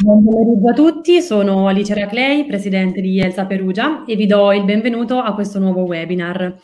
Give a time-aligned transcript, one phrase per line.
[0.00, 4.64] Buon pomeriggio a tutti, sono Alice Raclei, presidente di Elsa Perugia e vi do il
[4.64, 6.56] benvenuto a questo nuovo webinar.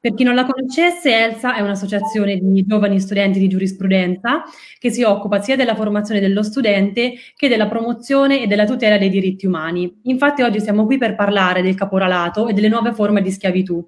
[0.00, 4.44] Per chi non la conoscesse, Elsa è un'associazione di giovani studenti di giurisprudenza
[4.78, 9.10] che si occupa sia della formazione dello studente che della promozione e della tutela dei
[9.10, 10.02] diritti umani.
[10.04, 13.84] Infatti oggi siamo qui per parlare del caporalato e delle nuove forme di schiavitù.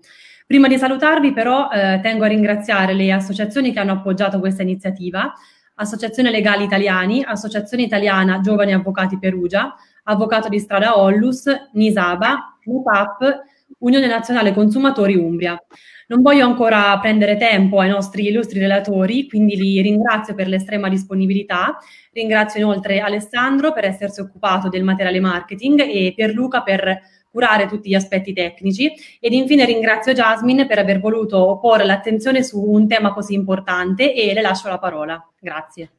[0.49, 5.31] Prima di salutarvi però eh, tengo a ringraziare le associazioni che hanno appoggiato questa iniziativa,
[5.75, 13.41] Associazione Legali Italiani, Associazione Italiana Giovani Avvocati Perugia, Avvocato di Strada Ollus, Nisaba, NUPAP,
[13.81, 15.63] Unione Nazionale Consumatori Umbria.
[16.07, 21.77] Non voglio ancora prendere tempo ai nostri illustri relatori, quindi li ringrazio per l'estrema disponibilità.
[22.11, 27.01] Ringrazio inoltre Alessandro per essersi occupato del materiale marketing e Pierluca per
[27.31, 32.61] curare tutti gli aspetti tecnici ed infine ringrazio Jasmine per aver voluto porre l'attenzione su
[32.61, 35.25] un tema così importante e le lascio la parola.
[35.39, 35.91] Grazie.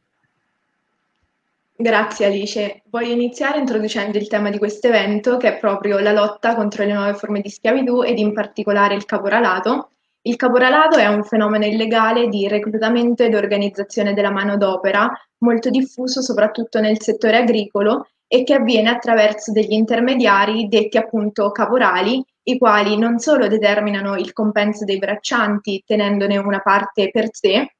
[1.81, 2.81] Grazie Alice.
[2.89, 6.94] Voglio iniziare introducendo il tema di questo evento che è proprio la lotta contro le
[6.94, 9.91] nuove forme di schiavitù ed in particolare il caporalato.
[10.23, 16.81] Il caporalato è un fenomeno illegale di reclutamento ed organizzazione della manodopera molto diffuso soprattutto
[16.81, 23.17] nel settore agricolo e che avviene attraverso degli intermediari detti appunto caporali, i quali non
[23.17, 27.73] solo determinano il compenso dei braccianti tenendone una parte per sé,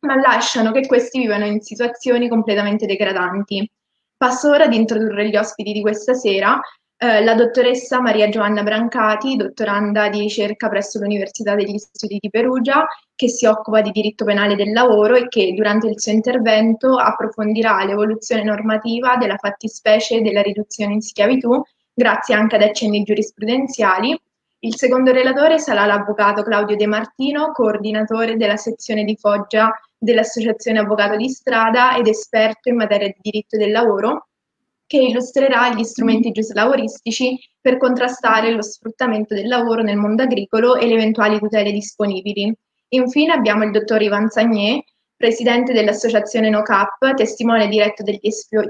[0.00, 3.68] ma lasciano che questi vivano in situazioni completamente degradanti.
[4.16, 6.60] Passo ora ad introdurre gli ospiti di questa sera,
[7.00, 12.86] eh, la dottoressa Maria Giovanna Brancati, dottoranda di ricerca presso l'Università degli Studi di Perugia,
[13.14, 17.84] che si occupa di diritto penale del lavoro e che durante il suo intervento approfondirà
[17.84, 21.62] l'evoluzione normativa della fattispecie della riduzione in schiavitù,
[21.94, 24.20] grazie anche ad accenni giurisprudenziali.
[24.60, 31.14] Il secondo relatore sarà l'avvocato Claudio De Martino, coordinatore della sezione di Foggia dell'Associazione Avvocato
[31.14, 34.27] di Strada ed esperto in materia di diritto del lavoro,
[34.88, 40.86] che illustrerà gli strumenti giuslavoristici per contrastare lo sfruttamento del lavoro nel mondo agricolo e
[40.86, 42.52] le eventuali tutele disponibili.
[42.88, 44.82] Infine abbiamo il dottor Ivan Sagné,
[45.14, 48.18] presidente dell'associazione NoCap, testimone diretto degli,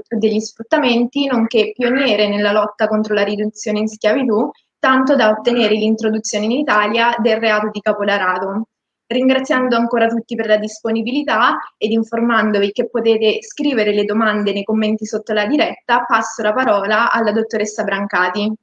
[0.09, 6.45] degli sfruttamenti, nonché pioniere nella lotta contro la riduzione in schiavitù, tanto da ottenere l'introduzione
[6.45, 8.67] in Italia del reato di caporalato.
[9.11, 15.07] Ringraziando ancora tutti per la disponibilità ed informandovi che potete scrivere le domande nei commenti
[15.07, 18.53] sotto la diretta, passo la parola alla dottoressa Brancati.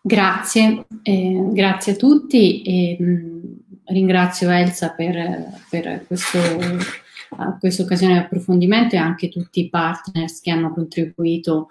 [0.00, 3.52] Grazie, eh, grazie a tutti e mh, mm,
[3.84, 10.40] ringrazio Elsa per, per questo, uh, questa occasione di approfondimento e anche tutti i partners
[10.40, 11.68] che hanno contribuito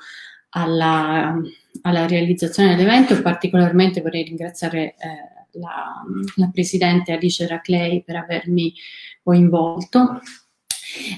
[0.49, 1.35] alla,
[1.81, 3.21] alla realizzazione dell'evento.
[3.21, 6.03] Particolarmente vorrei ringraziare eh, la,
[6.35, 8.73] la, Presidente Alice Raclei per avermi
[9.23, 10.21] coinvolto.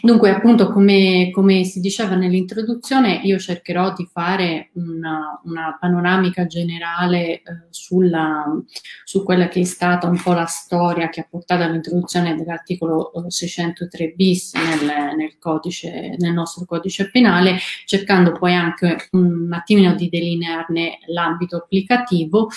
[0.01, 7.35] Dunque, appunto, come, come, si diceva nell'introduzione, io cercherò di fare una, una panoramica generale
[7.35, 8.45] eh, sulla,
[9.03, 14.03] su quella che è stata un po' la storia che ha portato all'introduzione dell'articolo 603
[14.03, 20.09] eh, bis nel, nel, codice, nel nostro codice penale, cercando poi anche un attimino di
[20.09, 22.49] delinearne l'ambito applicativo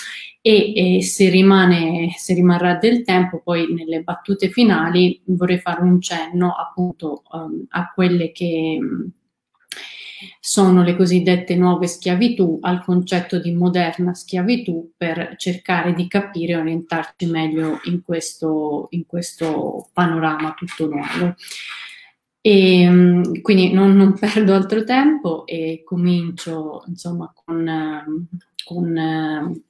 [0.47, 5.99] e, e se, rimane, se rimarrà del tempo, poi nelle battute finali vorrei fare un
[5.99, 8.77] cenno appunto um, a quelle che
[10.39, 16.57] sono le cosiddette nuove schiavitù, al concetto di moderna schiavitù per cercare di capire e
[16.57, 21.33] orientarci meglio in questo, in questo panorama tutto nuovo.
[22.39, 28.27] E, um, quindi non, non, perdo altro tempo e comincio insomma con,
[28.63, 29.63] con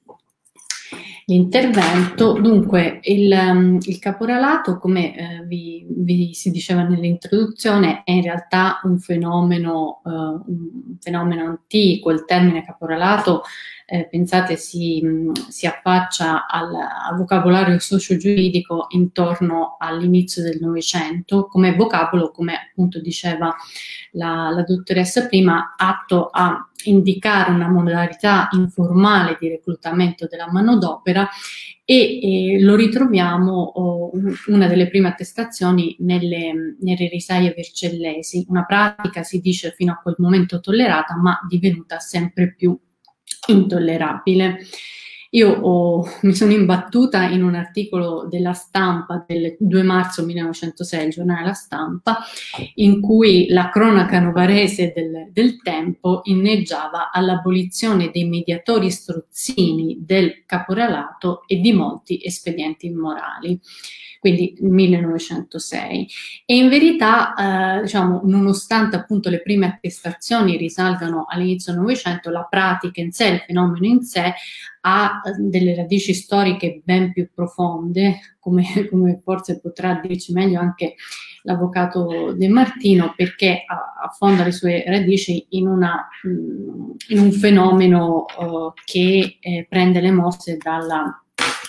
[1.26, 2.32] l'intervento.
[2.32, 8.80] Dunque, il, um, il caporalato, come eh, vi, vi, si diceva nell'introduzione, è in realtà
[8.84, 12.10] un fenomeno, uh, un fenomeno antico.
[12.10, 13.42] Il termine caporalato,
[13.86, 15.02] eh, pensate, si,
[15.48, 23.54] si affaccia al, al vocabolario socio-giuridico intorno all'inizio del Novecento, come vocabolo, come appunto diceva
[24.12, 31.28] la, la dottoressa prima, atto a indicare una modalità informale di reclutamento della manodopera
[31.84, 34.10] e, e lo ritroviamo oh,
[34.48, 40.16] una delle prime attestazioni nelle, nelle risaie vercellesi, una pratica si dice fino a quel
[40.18, 42.78] momento tollerata ma divenuta sempre più
[43.48, 44.58] intollerabile.
[45.30, 51.12] Io ho, mi sono imbattuta in un articolo della stampa del 2 marzo 1906, il
[51.12, 52.18] giornale La Stampa,
[52.74, 61.42] in cui la cronaca novarese del, del tempo inneggiava all'abolizione dei mediatori strozzini del caporalato
[61.46, 63.60] e di molti espedienti immorali
[64.26, 66.08] quindi 1906.
[66.46, 72.44] E in verità, eh, diciamo, nonostante appunto le prime attestazioni risalgano all'inizio del Novecento, la
[72.50, 74.34] pratica in sé, il fenomeno in sé,
[74.80, 80.96] ha eh, delle radici storiche ben più profonde, come, come forse potrà dirci meglio anche
[81.42, 83.62] l'avvocato De Martino, perché
[84.02, 90.10] affonda le sue radici in, una, mm, in un fenomeno uh, che eh, prende le
[90.10, 91.20] mosse dalla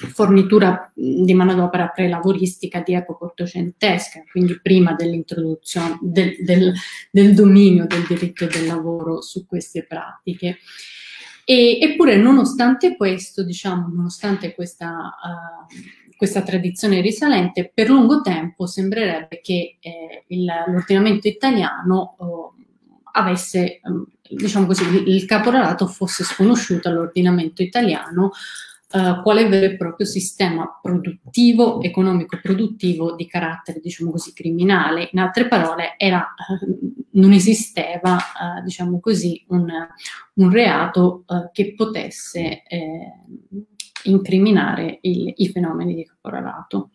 [0.05, 6.73] fornitura di manodopera prelavoristica di epoca ottocentesca, quindi prima dell'introduzione del, del,
[7.09, 10.59] del, dominio del diritto del lavoro su queste pratiche.
[11.43, 19.39] E, eppure, nonostante questo, diciamo, nonostante questa, uh, questa, tradizione risalente, per lungo tempo sembrerebbe
[19.41, 22.53] che eh, il, l'ordinamento italiano uh,
[23.13, 28.31] avesse, um, diciamo così, il caporalato fosse sconosciuto all'ordinamento italiano
[28.93, 35.09] uh, quale vero e proprio sistema produttivo, economico-produttivo di carattere, diciamo così, criminale.
[35.11, 39.69] In altre parole, era, uh, non esisteva, uh, diciamo così, un,
[40.33, 42.63] un reato che potesse
[44.03, 46.91] incriminare il, i fenomeni di caporalato.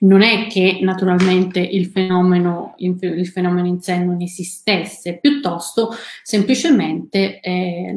[0.00, 5.90] Non è che naturalmente il fenomeno, il fenomeno in sé non esistesse, piuttosto
[6.22, 7.94] semplicemente eh,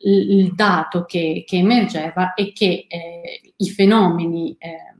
[0.00, 4.94] il dato che, che, emergeva è che eh, i fenomeni eh,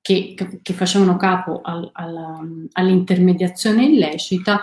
[0.00, 4.60] che, che, facevano capo al, al, all'intermediazione illecita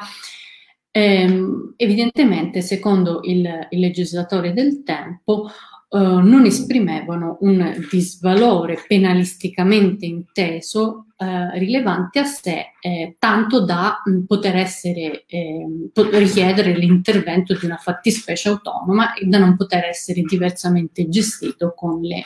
[0.92, 5.50] ehm, evidentemente, secondo il, il legislatore del tempo,
[5.94, 14.20] Uh, non esprimevano un disvalore penalisticamente inteso uh, rilevante a sé, eh, tanto da mh,
[14.22, 21.10] poter essere, eh, richiedere l'intervento di una fattispecie autonoma e da non poter essere diversamente
[21.10, 22.24] gestito con le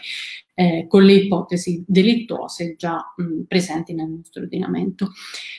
[0.56, 5.12] eh, con le ipotesi delittuose già mh, presenti nel nostro ordinamento.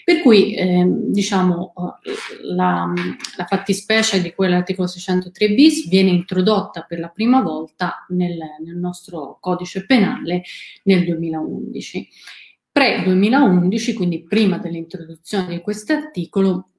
[0.03, 2.13] Per cui eh, diciamo eh,
[2.55, 2.93] la,
[3.37, 8.77] la, fattispecie di cui l'articolo 603 bis viene introdotta per la prima volta nel, nel
[8.77, 10.43] nostro codice penale
[10.85, 12.09] nel 2011.
[12.73, 16.71] Pre-2011, quindi prima dell'introduzione di questo articolo,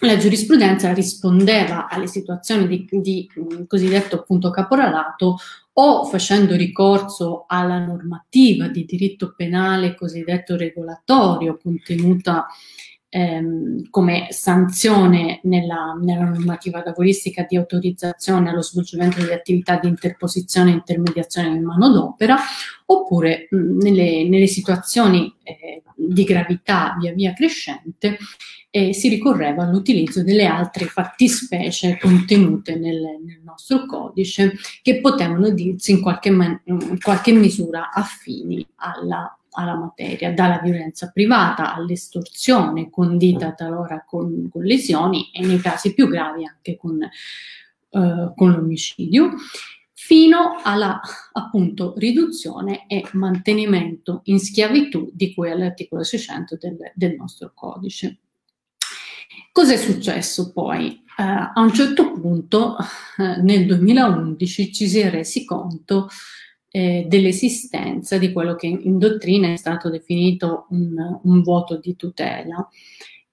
[0.00, 3.28] la giurisprudenza rispondeva alle situazioni di, di
[3.66, 5.38] cosiddetto appunto caporalato
[5.74, 12.46] o facendo ricorso alla normativa di diritto penale cosiddetto regolatorio contenuta
[13.08, 20.70] ehm, come sanzione nella, nella, normativa lavoristica di autorizzazione allo svolgimento di attività di interposizione
[20.70, 22.36] e intermediazione in manodopera,
[22.86, 28.18] oppure mh, nelle, nelle, situazioni eh, di gravità via via crescente
[28.70, 34.52] eh, si ricorreva all'utilizzo delle altre fattispecie contenute nel, nel nostro codice
[34.82, 41.10] che potevano dirsi in qualche, man- in qualche misura affini alla, alla, materia, dalla violenza
[41.10, 48.32] privata all'estorsione condita talora con, con, lesioni e nei casi più gravi anche con, eh,
[48.34, 49.34] con l'omicidio
[49.92, 51.00] fino alla
[51.32, 58.18] appunto riduzione e mantenimento in schiavitù di cui è l'articolo 600 del, del nostro codice.
[59.50, 61.02] Cos'è successo poi?
[61.16, 62.76] Uh, a un certo punto,
[63.16, 66.08] uh, nel 2011, ci si è resi conto
[66.76, 72.68] eh, dell'esistenza di quello che in dottrina è stato definito un, un vuoto di tutela.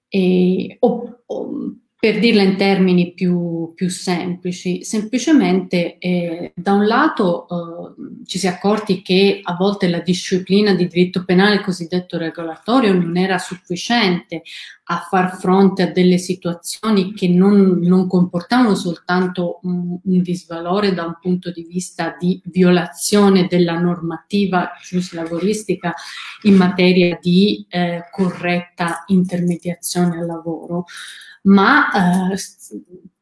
[0.08, 1.74] E, o, o,
[2.04, 8.46] per dirla in termini più, più semplici, semplicemente eh, da un lato eh, ci si
[8.46, 14.42] è accorti che a volte la disciplina di diritto penale cosiddetto regolatorio non era sufficiente
[14.88, 21.06] a far fronte a delle situazioni che non, non comportavano soltanto un, un, disvalore da
[21.06, 25.94] un punto di vista di violazione della normativa giuslavoristica
[26.42, 30.84] in materia di eh, corretta intermediazione al lavoro,
[31.44, 32.36] ma eh,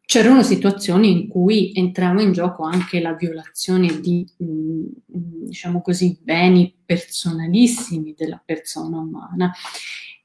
[0.05, 6.19] c'erano situazioni in cui entrava in gioco anche la violazione di, mh, mm, diciamo così,
[6.21, 9.52] beni personalissimi della persona umana.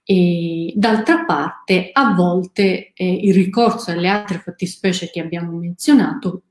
[0.03, 6.43] E d'altra parte, a volte eh, il ricorso alle altre fattispecie che abbiamo menzionato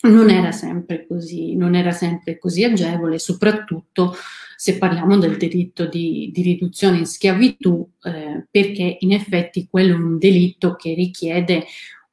[0.00, 4.14] non era sempre così, non era sempre così agevole, soprattutto
[4.56, 9.98] se parliamo del diritto di, di riduzione in schiavitù, eh, perché in effetti quello è
[9.98, 11.64] un delitto che richiede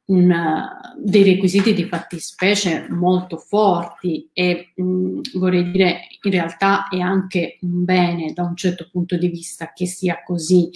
[0.06, 7.58] una, dei requisiti di fattispecie molto forti e mh, vorrei dire in realtà è anche
[7.62, 10.70] un bene da un certo punto di vista che sia così.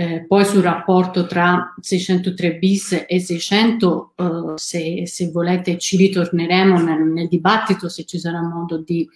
[0.00, 6.80] Eh, poi sul rapporto tra 603 bis e 600, eh, se, se, volete ci ritorneremo
[6.80, 9.06] nel, nel, dibattito se ci sarà modo di,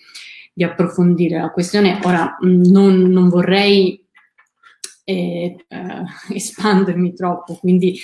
[0.53, 1.99] di approfondire la questione.
[2.03, 4.05] Ora non, non vorrei
[5.05, 6.03] eh, eh,
[6.35, 7.99] espandermi troppo, quindi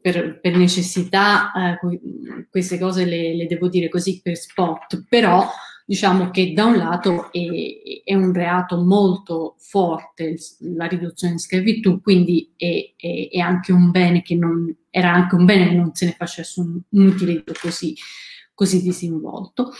[0.00, 5.44] per, per necessità eh, queste cose le, le, devo dire così per spot, però
[5.86, 10.34] diciamo che da un lato è, è un reato molto forte
[10.74, 15.36] la riduzione in schiavitù, quindi è, è, è, anche un bene che non, era anche
[15.36, 17.94] un bene che non se ne facesse un, un utilizzo così,
[18.52, 19.72] così disinvolto.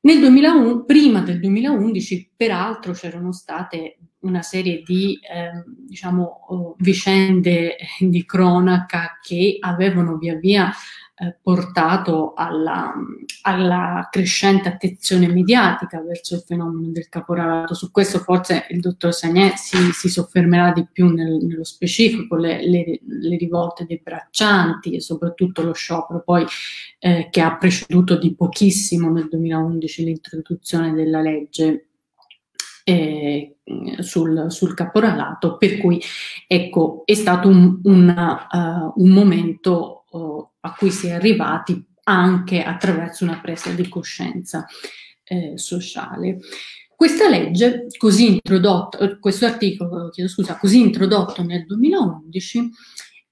[0.00, 7.76] Nel 2001, prima del 2011, peraltro, c'erano state una serie di eh, diciamo, oh, vicende
[8.00, 10.72] di cronaca che avevano via via
[11.18, 12.92] eh, portato alla,
[13.42, 17.72] alla, crescente attenzione mediatica verso il fenomeno del caporalato.
[17.72, 22.68] Su questo forse il dottor Sagnè si, si soffermerà di più nel, nello specifico, le,
[22.68, 26.44] le, le, rivolte dei braccianti e soprattutto lo sciopero poi
[26.98, 31.86] eh, che ha preceduto di pochissimo nel 2011 l'introduzione della legge
[32.84, 33.56] eh,
[33.98, 36.00] sul, sul, caporalato, per cui
[36.46, 42.62] ecco, è stato un, una, uh, un momento uh, a cui si è arrivati anche
[42.62, 44.66] attraverso una presa di coscienza
[45.24, 46.38] eh, sociale.
[46.94, 52.70] Questa legge, così introdotto, eh, questo articolo, chiedo scusa, così introdotto nel 2011,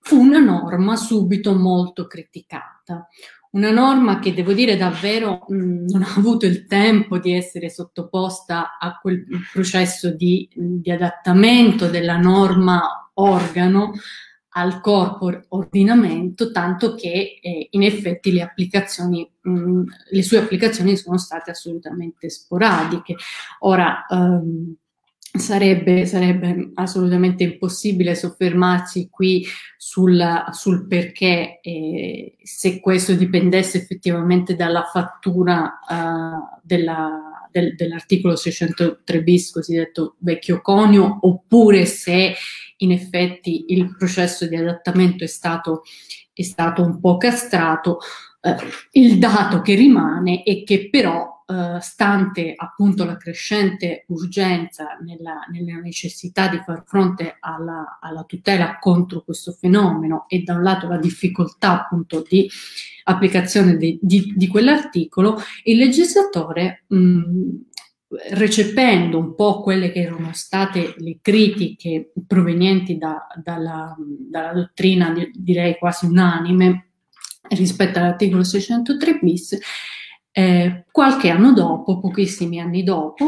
[0.00, 3.08] fu una norma subito molto criticata,
[3.52, 8.76] una norma che devo dire davvero mh, non ha avuto il tempo di essere sottoposta
[8.78, 13.92] a quel processo di, di adattamento della norma organo
[14.56, 21.18] al corpo ordinamento, tanto che eh, in effetti le applicazioni, mh, le sue applicazioni sono
[21.18, 23.16] state assolutamente sporadiche.
[23.60, 24.76] Ora, ehm,
[25.36, 29.44] Sarebbe, sarebbe, assolutamente impossibile soffermarsi qui
[29.76, 39.22] sul, sul perché, eh, se questo dipendesse effettivamente dalla fattura uh, della, del, dell'articolo 603
[39.22, 42.34] bis, cosiddetto vecchio conio, oppure se
[42.78, 45.82] in effetti il processo di adattamento è stato,
[46.32, 47.98] è stato un po' castrato.
[48.40, 48.56] Eh,
[49.00, 55.78] il dato che rimane è che però eh, stante appunto la crescente urgenza nella, nella
[55.78, 60.96] necessità di far fronte alla, alla, tutela contro questo fenomeno e da un lato la
[60.96, 62.48] difficoltà appunto di
[63.04, 67.32] applicazione di, di, di quell'articolo, il legislatore mh,
[68.30, 75.76] recependo un po' quelle che erano state le critiche provenienti da, dalla, dalla, dottrina, direi
[75.76, 76.88] quasi unanime,
[77.50, 79.58] rispetto all'articolo 603 bis,
[80.36, 83.24] eh, qualche anno dopo, pochissimi anni dopo,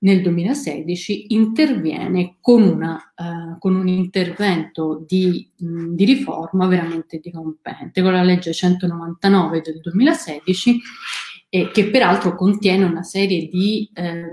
[0.00, 8.02] nel 2016, interviene con, una, eh, con un intervento di, mh, di, riforma veramente dirompente,
[8.02, 10.80] con la legge 199 del 2016
[11.52, 14.28] eh, che peraltro contiene una serie di, eh,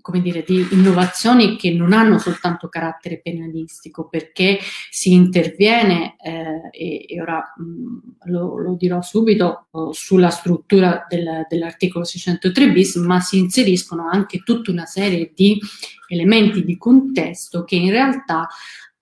[0.00, 4.58] come dire, di innovazioni che non hanno soltanto carattere penalistico, perché
[4.90, 11.46] si interviene, eh, e, e, ora mh, lo, lo, dirò subito, oh, sulla struttura del,
[11.48, 15.60] dell'articolo 603 bis, ma si inseriscono anche tutta una serie di
[16.08, 18.48] elementi di contesto che in realtà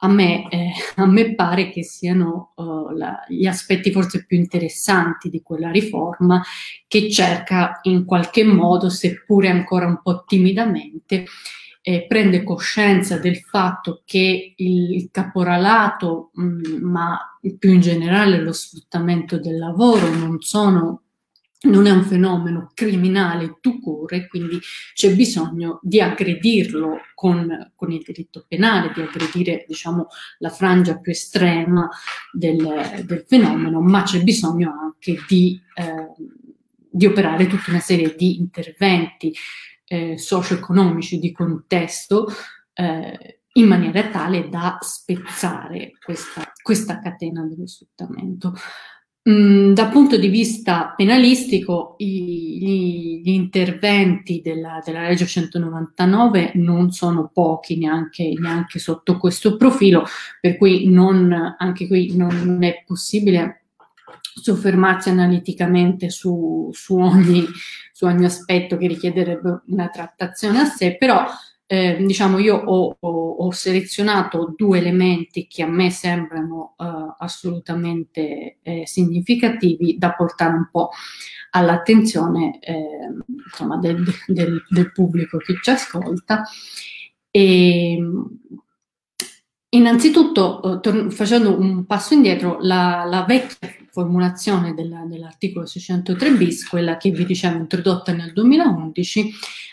[0.05, 5.31] a me, eh, a me, pare che siano uh, la, gli aspetti forse più interessanti
[5.31, 6.43] di quella riforma
[6.87, 11.25] che cerca in qualche modo, seppure ancora un po' timidamente,
[11.87, 17.19] eh, prende coscienza del fatto che il, caporalato, mh, mm, ma
[17.59, 21.04] più in generale lo sfruttamento del lavoro non sono
[21.65, 24.59] non è un fenomeno criminale tu corre, quindi
[24.93, 31.13] c'è bisogno di aggredirlo con, con, il diritto penale, di aggredire diciamo, la frangia più
[31.13, 31.89] estrema
[32.33, 36.13] del, del fenomeno, ma c'è bisogno anche di, eh,
[36.91, 39.35] di, operare tutta una serie di interventi
[39.87, 42.27] eh, socio-economici di contesto
[42.73, 48.55] eh, in maniera tale da spezzare questa, questa catena dello sfruttamento.
[49.27, 56.91] Mm, dal punto di vista penalistico, i, gli, gli, interventi della, della, legge 199 non
[56.91, 60.05] sono pochi neanche, neanche, sotto questo profilo,
[60.43, 63.63] per cui non, anche qui non, non è possibile
[64.35, 67.47] soffermarsi analiticamente su, su, ogni,
[67.95, 71.25] su, ogni, aspetto che richiederebbe una trattazione a sé, però
[71.67, 76.85] eh, diciamo io ho, ho, ho, selezionato due elementi che a me sembrano eh,
[77.19, 80.91] assolutamente eh, significativi da portare un po'
[81.51, 86.43] all'attenzione ehm, insomma, del, del, del, pubblico che ci ascolta.
[87.31, 87.99] E,
[89.71, 96.97] innanzitutto, eh, facendo un passo indietro, la, la vecchia formulazione della, dell'articolo 603 bis, quella
[96.97, 99.31] che vi dicevo introdotta nel 2011,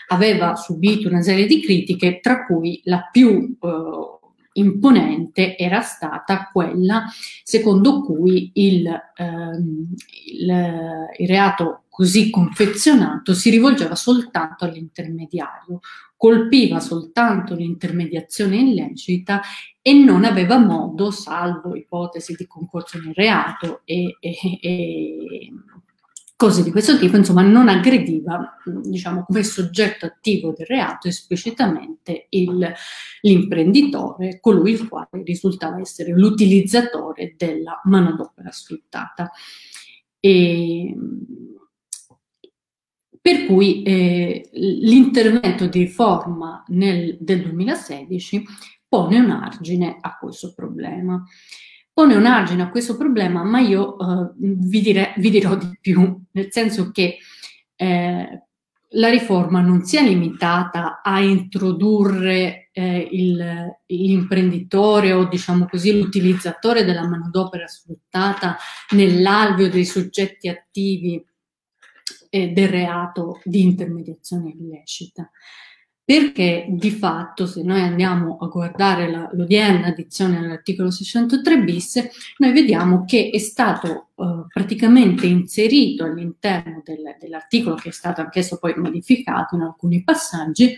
[0.08, 3.68] aveva subito una serie di critiche, tra cui la più eh,
[4.52, 7.06] imponente era stata quella
[7.42, 8.86] secondo cui il,
[9.16, 9.94] ehm,
[10.26, 15.80] il, il reato così confezionato si rivolgeva soltanto all'intermediario,
[16.16, 19.42] colpiva soltanto l'intermediazione illecita
[19.82, 25.52] e non aveva modo, salvo ipotesi di concorso nel reato e, e, e
[26.34, 32.72] cose di questo tipo, insomma, non aggrediva, diciamo, come soggetto attivo del reato esplicitamente il,
[33.20, 39.30] l'imprenditore, colui il quale risultava essere l'utilizzatore della manodopera sfruttata.
[40.18, 40.96] E,
[43.22, 48.44] per cui eh, l'intervento di riforma nel, del 2016
[48.88, 51.22] pone un argine a questo problema.
[51.92, 56.20] Pone un argine a questo problema, ma io eh, vi, dire, vi, dirò di più,
[56.32, 57.18] nel senso che
[57.76, 58.42] eh,
[58.94, 67.06] la riforma non sia limitata a introdurre eh, il, l'imprenditore o diciamo così l'utilizzatore della
[67.06, 68.56] manodopera sfruttata
[68.90, 71.24] nell'alveo dei soggetti attivi
[72.34, 75.30] eh, del reato di intermediazione illecita,
[76.02, 82.08] perché di fatto se noi andiamo a guardare la, l'odierna addizione all'articolo 603 bis,
[82.38, 88.58] noi vediamo che è stato eh, praticamente inserito all'interno del, dell'articolo che è stato anch'esso
[88.58, 90.74] poi modificato in alcuni passaggi,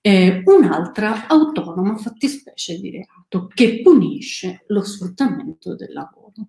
[0.00, 6.48] eh, un'altra autonoma fattispecie di reato che punisce lo sfruttamento del lavoro.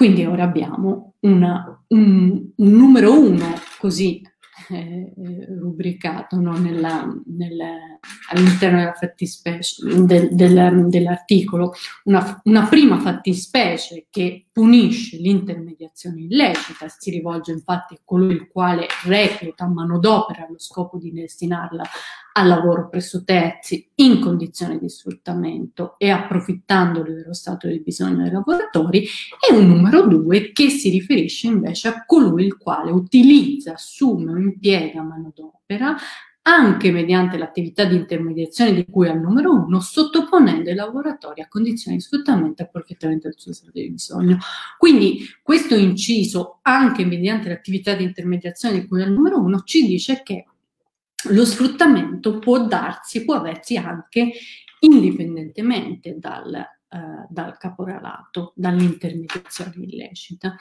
[0.00, 4.22] Quindi ora abbiamo una, un, un numero uno così
[4.70, 5.12] eh,
[5.60, 6.56] rubricato no?
[6.56, 7.58] Nella, nel,
[8.30, 17.10] all'interno della fattispecie, del, del, dell'articolo, una, una, prima fattispecie che punisce l'intermediazione illecita, si
[17.10, 21.82] rivolge infatti a colui il quale recluta manodopera allo scopo di destinarla
[22.34, 28.32] al lavoro presso terzi in condizioni di sfruttamento e approfittandoli dello stato di bisogno dei
[28.32, 34.30] lavoratori e un numero due che si riferisce invece a colui il quale utilizza, assume
[34.30, 35.96] o impiega manodopera
[36.42, 41.98] anche mediante l'attività di intermediazione di cui al numero uno, sottoponendo i lavoratori a condizioni
[41.98, 44.38] di sfruttamento e approfittamento del suo stato di bisogno.
[44.78, 50.22] Quindi questo inciso, anche mediante l'attività di intermediazione di cui al numero uno, ci dice
[50.22, 50.46] che
[51.28, 54.32] lo sfruttamento può darsi, può aversi anche
[54.80, 60.56] indipendentemente dal, eh, dal caporalato, dall'intermediazione illecita.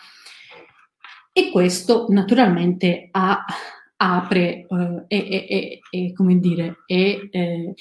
[1.32, 3.46] E questo naturalmente ha,
[4.02, 7.74] apre eh, e, e, come dire, è eh,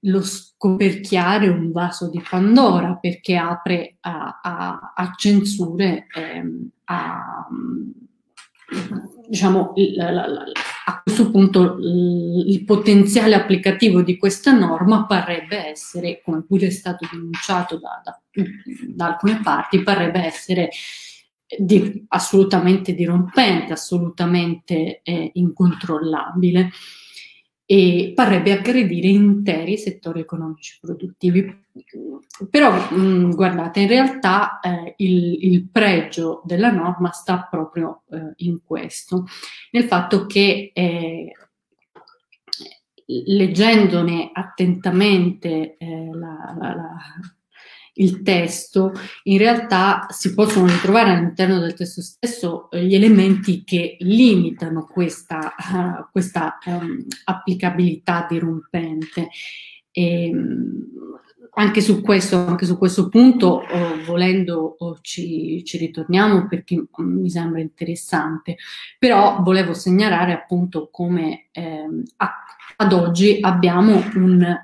[0.00, 7.48] lo scoperchiare un vaso di Pandora perché apre a, a, a censure, ehm, a
[9.26, 10.44] diciamo, la, la, la,
[10.86, 17.06] a questo punto il potenziale applicativo di questa norma parrebbe essere, come pure è stato
[17.10, 18.20] denunciato da, da,
[18.88, 20.70] da alcune parti, parrebbe essere
[21.58, 26.70] di, assolutamente dirompente, assolutamente eh, incontrollabile
[27.66, 31.62] e parrebbe aggredire interi settori economici produttivi.
[32.50, 38.60] Però mh, guardate, in realtà eh, il, il, pregio della norma sta proprio eh, in
[38.62, 39.24] questo,
[39.70, 41.32] nel fatto che eh,
[43.06, 46.96] leggendone attentamente eh, la, la, la
[47.94, 48.92] il testo,
[49.24, 55.54] in realtà si possono ritrovare all'interno del testo stesso eh, gli elementi che limitano questa,
[55.56, 59.28] uh, questa um, applicabilità dirompente.
[59.90, 61.20] E, um,
[61.56, 67.20] anche su questo, anche su questo punto, oh, volendo oh, ci, ci, ritorniamo perché mm,
[67.20, 68.56] mi sembra interessante,
[68.98, 71.86] però volevo segnalare appunto come eh,
[72.76, 74.60] ad oggi abbiamo un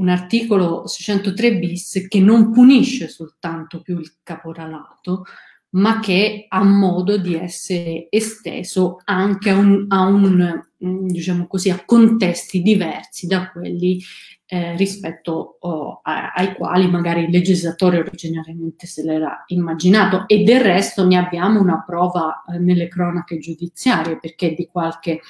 [0.00, 5.24] un articolo 603 bis che non punisce soltanto più il caporalato,
[5.72, 10.60] ma che ha modo di essere esteso anche a, un, a, un,
[11.06, 14.00] diciamo così, a contesti diversi da quelli
[14.46, 20.24] eh, rispetto oh, a, ai quali magari il legislatore originariamente se l'era immaginato.
[20.26, 25.20] E del resto ne abbiamo una prova eh, nelle cronache giudiziarie perché di qualche,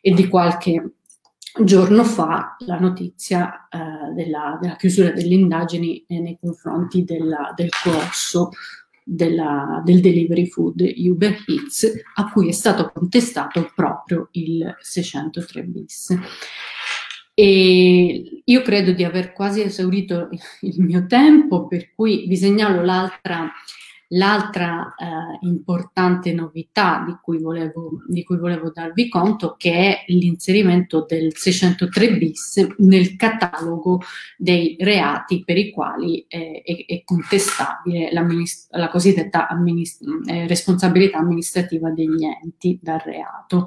[0.00, 0.97] è di qualche
[1.64, 7.70] giorno fa la notizia eh, della, della, chiusura delle indagini eh, nei confronti della, del
[7.82, 8.50] colosso
[9.02, 16.18] della, del delivery food Uber Eats, a cui è stato contestato proprio il 603 bis.
[17.32, 20.28] E io credo di aver quasi esaurito
[20.62, 23.50] il mio tempo, per cui vi segnalo l'altra
[24.12, 31.04] L'altra eh, importante novità di cui, volevo, di cui, volevo, darvi conto che è l'inserimento
[31.06, 34.00] del 603 bis nel catalogo
[34.38, 41.90] dei reati per i quali eh, è, è, contestabile la cosiddetta amminist- eh, responsabilità amministrativa
[41.90, 43.66] degli enti dal reato.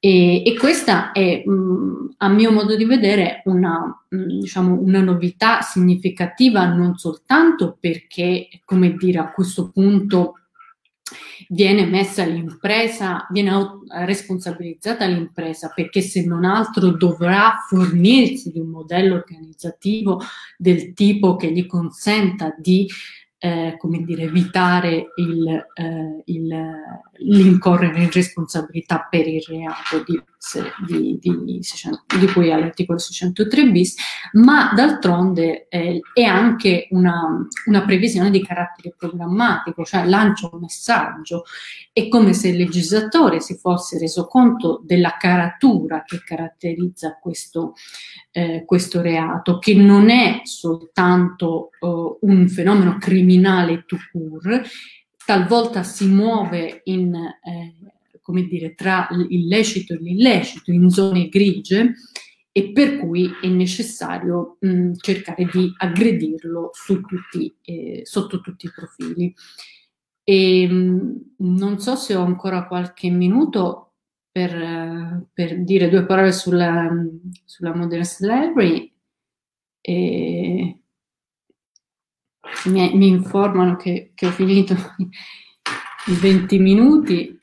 [0.00, 5.60] E, e questa è, mh, a mio modo di vedere, una, mh, diciamo, una novità
[5.60, 10.34] significativa non soltanto perché, come dire, a questo punto
[11.48, 13.50] viene messa l'impresa, viene
[14.04, 20.20] responsabilizzata l'impresa perché se non altro dovrà fornirsi di un modello organizzativo
[20.56, 22.86] del tipo che gli consenta di
[23.38, 26.48] eh, come dire, evitare il, eh, il,
[27.18, 30.20] l'incorrere in responsabilità per il reato di,
[30.86, 31.60] di, di,
[32.20, 33.96] di cui all'articolo 603 bis,
[34.32, 41.44] ma d'altronde eh, è anche una, una, previsione di carattere programmatico, cioè lancia un messaggio.
[41.92, 47.74] È come se il legislatore si fosse reso conto della caratura che caratterizza questo,
[48.30, 54.68] eh, questo reato, che non è soltanto uh, un fenomeno criminale tout court,
[55.24, 57.74] talvolta si muove in, eh,
[58.28, 61.94] come dire, tra l'illecito e l'illecito, in zone grigie,
[62.52, 66.70] e per cui è necessario mh, cercare di aggredirlo
[67.08, 69.34] tutti, eh, sotto tutti i profili.
[70.22, 73.94] E, mh, non so se ho ancora qualche minuto
[74.30, 76.86] per, per dire due parole sulla,
[77.46, 78.92] sulla Modern Slavery.
[79.80, 80.80] E
[82.66, 84.74] mi, mi informano che, che, ho finito
[86.08, 87.37] i 20 minuti.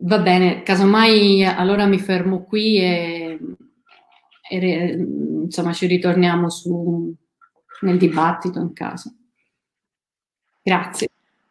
[0.00, 3.38] Va bene, casomai allora mi fermo qui e,
[4.48, 7.12] e insomma ci ritorniamo su,
[7.80, 9.12] nel dibattito in caso.
[10.62, 11.08] Grazie.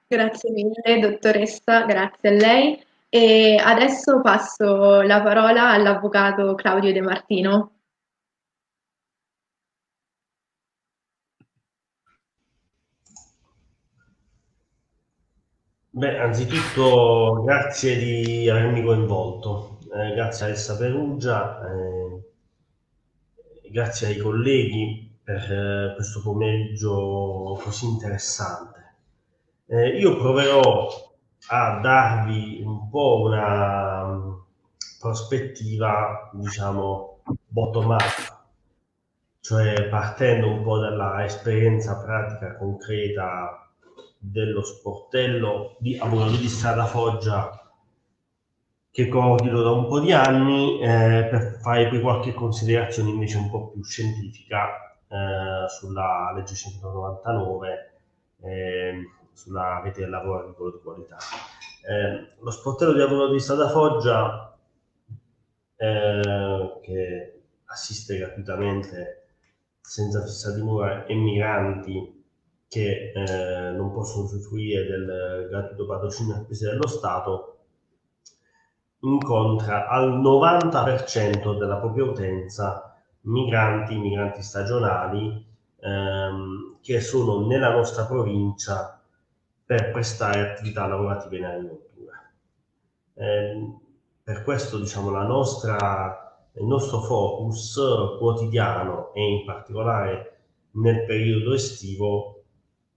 [0.07, 2.85] Grazie mille, dottoressa, grazie a lei.
[3.09, 7.76] E adesso passo la parola all'avvocato Claudio De Martino.
[15.97, 22.21] Beh, anzitutto grazie di avermi coinvolto, eh, grazie a Elsa Perugia, eh,
[23.71, 28.93] grazie ai colleghi per eh, questo pomeriggio così interessante.
[29.65, 30.87] Eh, io proverò
[31.47, 34.33] a darvi un po' una mm,
[34.99, 38.45] prospettiva, diciamo, bottom up,
[39.39, 43.66] cioè partendo un po' dalla esperienza pratica concreta
[44.17, 47.61] dello sportello di avvocato di Strada Foggia
[48.91, 53.49] che coordino da un po' di anni eh, per fare poi qualche considerazione invece un
[53.49, 57.91] po' più scientifica eh, sulla legge 199
[58.41, 59.03] eh,
[59.33, 61.17] sulla rete del lavoro agricolo di qualità.
[61.87, 64.57] Eh, lo sportello di lavoro di Strada Foggia,
[65.75, 69.27] eh, che assiste gratuitamente
[69.79, 72.16] senza fissa dimora emigranti
[72.67, 77.57] che eh, non possono usufruire del gratuito patrocinio a spese dello Stato,
[79.01, 85.45] incontra al 90% della propria utenza migranti, migranti stagionali,
[85.79, 89.01] ehm, che sono nella nostra provincia
[89.65, 92.31] per prestare attività lavorative in agricoltura.
[93.13, 93.75] Eh,
[94.23, 97.79] per questo diciamo, nostra, il nostro focus
[98.17, 100.39] quotidiano e in particolare
[100.71, 102.36] nel periodo estivo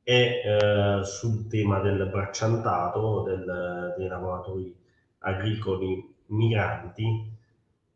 [0.02, 0.12] è
[0.44, 4.74] eh, sul tema del bracciantato del, dei lavoratori
[5.18, 7.38] agricoli migranti,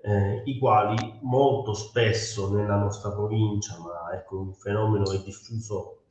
[0.01, 6.03] eh, i quali molto spesso nella nostra provincia, ma ecco un fenomeno è diffuso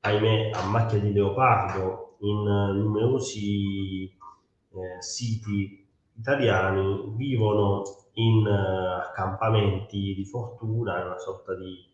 [0.00, 5.86] ahimè, a macchia di leopardo in numerosi eh, siti
[6.18, 7.82] italiani vivono
[8.14, 11.86] in uh, accampamenti di fortuna, una sorta di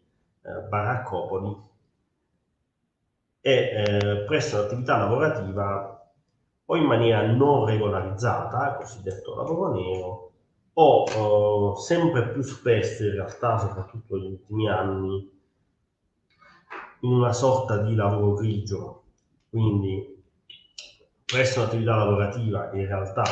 [0.42, 1.70] uh, baraccopoli
[3.44, 5.92] e eh, prestano attività lavorativa
[6.64, 10.32] o in maniera non regolarizzata, cosiddetto lavoro nero,
[10.74, 15.30] o uh, sempre più spesso in realtà, soprattutto negli ultimi anni,
[17.00, 19.02] in una sorta di lavoro grigio,
[19.50, 20.22] quindi
[21.26, 23.24] presso un'attività lavorativa in realtà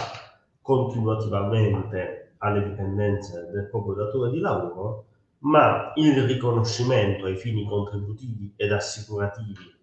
[0.60, 5.04] continuativamente alle dipendenze del proprio datore di lavoro,
[5.40, 9.78] ma il riconoscimento ai fini contributivi ed assicurativi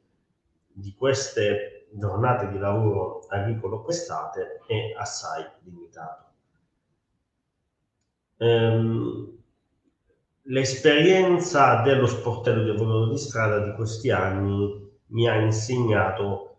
[0.77, 6.25] di queste giornate di lavoro agricolo prestate è assai limitato.
[8.37, 9.37] Ehm,
[10.43, 16.57] l'esperienza dello sportello di lavoro di strada di questi anni mi ha insegnato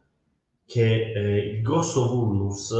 [0.67, 2.75] che eh, il grosso vulnus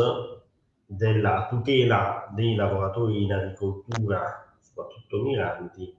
[0.85, 5.95] della tutela dei lavoratori in agricoltura, soprattutto migranti,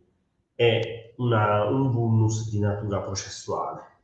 [0.54, 3.99] è una, un vulnus di natura processuale.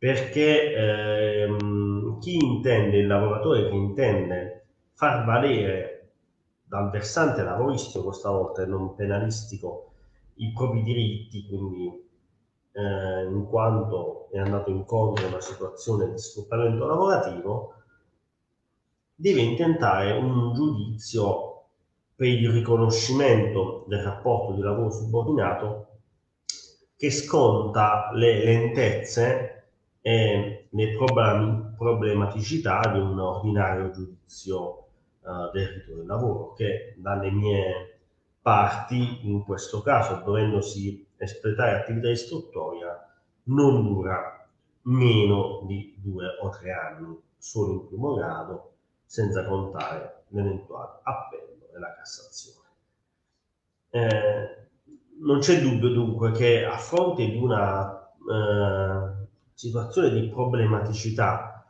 [0.00, 6.12] Perché ehm, chi intende, il lavoratore che intende far valere
[6.64, 9.92] dal versante lavoristico, questa volta e non penalistico,
[10.36, 12.02] i propri diritti, quindi
[12.72, 17.74] eh, in quanto è andato incontro a una situazione di sfruttamento lavorativo,
[19.14, 21.64] deve intentare un giudizio
[22.16, 25.88] per il riconoscimento del rapporto di lavoro subordinato
[26.96, 29.59] che sconta le lentezze
[30.02, 30.96] e le
[31.76, 34.86] problematicità di un ordinario giudizio
[35.20, 37.98] uh, del rito del lavoro, che dalle mie
[38.40, 43.06] parti, in questo caso, dovendosi espletare attività istruttoria,
[43.44, 44.48] non dura
[44.82, 48.72] meno di due o tre anni, solo in primo grado,
[49.04, 52.68] senza contare l'eventuale appello e la Cassazione.
[53.90, 54.68] Eh,
[55.20, 59.19] non c'è dubbio dunque che a fronte di una eh,
[59.60, 61.66] situazione di problematicità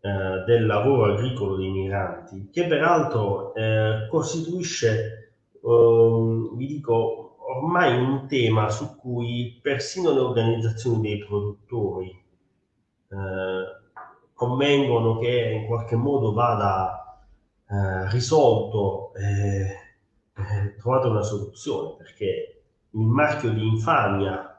[0.00, 8.26] eh, del lavoro agricolo dei migranti, che peraltro eh, costituisce, ehm, vi dico, ormai un
[8.26, 17.20] tema su cui persino le organizzazioni dei produttori eh, convengono che in qualche modo vada
[17.68, 24.55] eh, risolto eh, trovata una soluzione, perché il marchio di infamia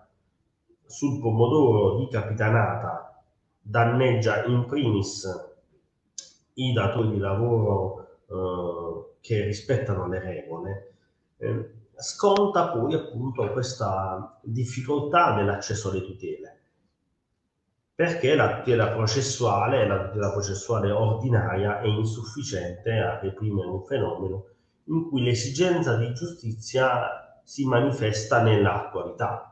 [0.88, 3.24] sul pomodoro di capitanata
[3.62, 5.26] danneggia in primis
[6.54, 10.94] i datori di lavoro eh, che rispettano le regole,
[11.38, 16.58] eh, sconta poi appunto questa difficoltà nell'accesso alle tutele
[17.98, 24.46] perché la tutela processuale, la tutela processuale ordinaria è insufficiente a reprimere un fenomeno
[24.84, 29.47] in cui l'esigenza di giustizia si manifesta nell'attualità.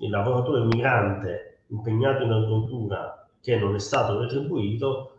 [0.00, 5.14] Il lavoratore migrante impegnato in agricoltura che non è stato retribuito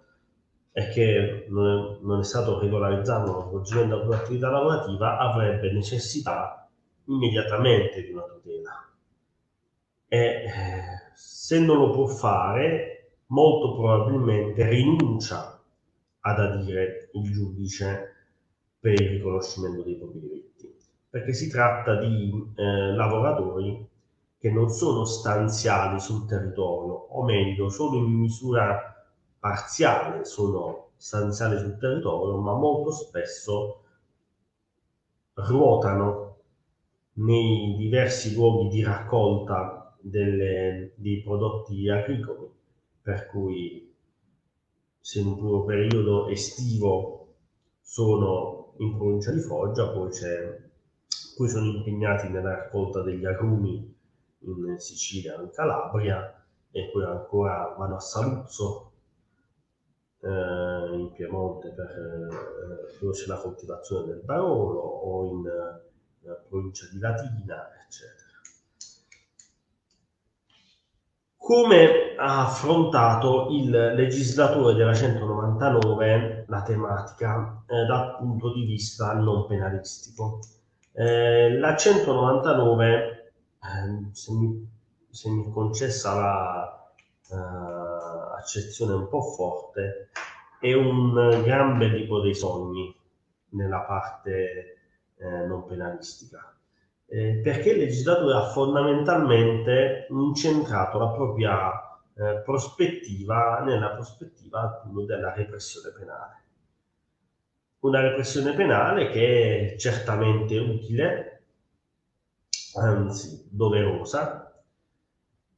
[0.72, 6.70] e che non è stato regolarizzato lo svolgimento della sua attività lavorativa avrebbe necessità
[7.06, 8.89] immediatamente di una tutela.
[10.08, 10.46] E eh,
[11.13, 15.62] se non lo può fare, molto probabilmente rinuncia
[16.22, 18.15] ad adire il giudice
[18.80, 20.76] per il riconoscimento dei propri diritti,
[21.10, 23.88] perché si tratta di eh, lavoratori
[24.41, 28.91] che non sono stanziali sul territorio, o meglio, solo in misura
[29.38, 33.84] parziale sono stanziali sul territorio, ma molto spesso
[35.36, 36.38] ruotano
[37.13, 42.49] nei diversi luoghi di raccolta delle, dei prodotti agricoli,
[42.99, 43.93] per cui
[44.99, 47.36] se in un primo periodo estivo
[47.80, 50.10] sono in provincia di Foggia, poi,
[51.38, 53.99] poi sono impegnati nella raccolta degli agrumi
[54.41, 58.91] in Sicilia, in Calabria, e poi ancora vanno a Saluzzo
[60.21, 60.27] eh,
[60.93, 68.30] in Piemonte per, eh, la coltivazione del Barolo o in eh, provincia di Latina, eccetera.
[71.38, 79.47] Come ha affrontato il legislatore della 199 la tematica eh, dal punto di vista non
[79.47, 80.39] penalistico?
[80.93, 83.21] Eh, la 199,
[83.63, 84.67] eh, se mi,
[85.10, 86.93] se mi concessa la,
[87.30, 90.10] uh, accezione un po' forte
[90.60, 92.95] e un gran bel dei sogni
[93.50, 94.78] nella parte
[95.17, 96.56] eh, non penalistica.
[97.08, 101.71] Eh, perché il legislatore ha fondamentalmente incentrato la propria
[102.13, 106.39] eh, prospettiva nella prospettiva della repressione penale.
[107.80, 111.31] Una repressione penale che è certamente utile,
[112.76, 114.64] anzi doverosa,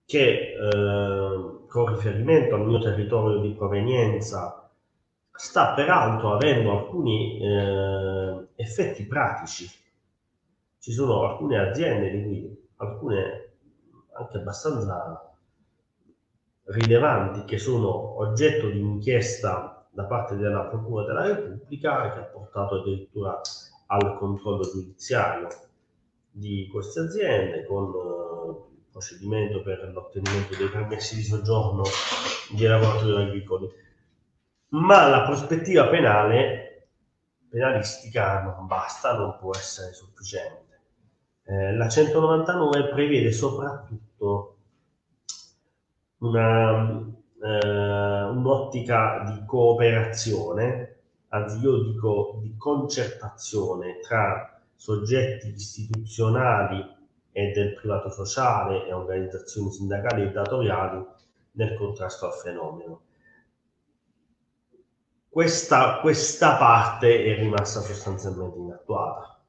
[0.05, 4.69] che eh, con riferimento al mio territorio di provenienza
[5.31, 9.67] sta peraltro avendo alcuni eh, effetti pratici.
[10.79, 13.51] Ci sono alcune aziende di cui alcune
[14.13, 15.35] anche abbastanza
[16.65, 22.81] rilevanti che sono oggetto di inchiesta da parte della Procura della Repubblica che ha portato
[22.81, 23.39] addirittura
[23.87, 25.47] al controllo giudiziario
[26.35, 31.83] di queste aziende con uh, procedimento per l'ottenimento dei permessi di soggiorno
[32.51, 33.69] dei lavoratori agricoli.
[34.69, 36.87] Ma la prospettiva penale,
[37.47, 40.81] penalistica non basta, non può essere sufficiente.
[41.43, 44.57] Eh, la 199 prevede soprattutto
[46.19, 47.05] una,
[47.43, 54.52] eh, un'ottica di cooperazione, anzi io dico di concertazione tra
[54.83, 56.85] soggetti istituzionali
[57.31, 61.05] e del privato sociale e organizzazioni sindacali e datoriali
[61.51, 63.01] nel contrasto al fenomeno.
[65.29, 69.41] Questa, questa parte è rimasta sostanzialmente inattuata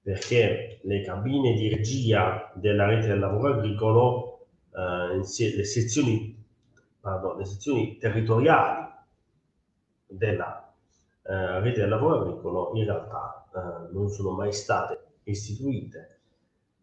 [0.00, 6.40] perché le cabine di regia della rete del lavoro agricolo, eh, le, sezioni,
[7.00, 8.86] pardon, le sezioni territoriali
[10.06, 10.67] della
[11.28, 16.20] eh, rete del lavoro agricolo in realtà eh, non sono mai state istituite.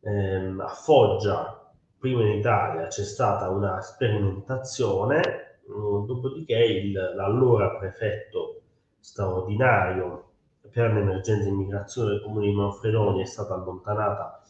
[0.01, 7.71] Ehm, a Foggia, prima in Italia, c'è stata una sperimentazione, mh, mm, dopodiché il, l'allora
[7.71, 8.61] prefetto
[8.99, 10.23] straordinario
[10.69, 14.41] per l'emergenza immigrazione del comune di Manfredoni è stata allontanata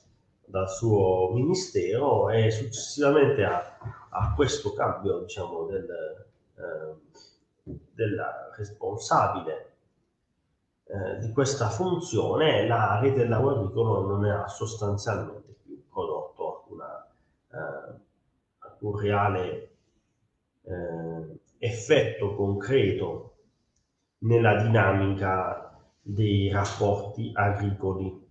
[0.43, 3.77] dal suo ministero e successivamente a,
[4.09, 5.87] a questo cambio diciamo, del,
[6.55, 9.74] eh, della responsabile
[10.87, 17.07] eh, di questa funzione la rete del lavoro agricolo non ha sostanzialmente più prodotto una,
[17.51, 19.69] eh, un reale
[20.61, 23.33] eh, effetto concreto
[24.19, 28.23] nella dinamica dei rapporti agricoli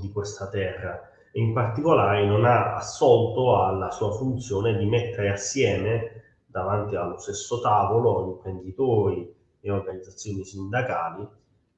[0.00, 1.10] di questa terra.
[1.32, 7.60] E in particolare non ha assolto alla sua funzione di mettere assieme davanti allo stesso
[7.60, 11.26] tavolo imprenditori e organizzazioni sindacali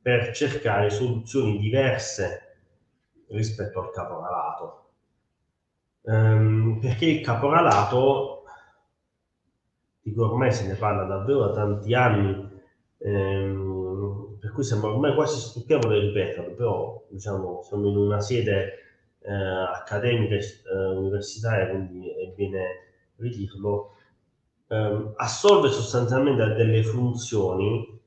[0.06, 2.58] per cercare soluzioni diverse
[3.30, 4.90] rispetto al caporalato.
[6.02, 8.44] Um, perché il caporalato,
[10.02, 12.48] dico ormai se ne parla davvero da tanti anni,
[12.98, 18.74] ehm, per cui sembra ormai quasi stucchevole ripeterlo, però diciamo siamo in una sede
[19.22, 22.66] eh, accademica eh, universitaria, quindi è bene
[23.16, 23.96] ridirlo,
[24.68, 28.00] ehm, assolve sostanzialmente delle funzioni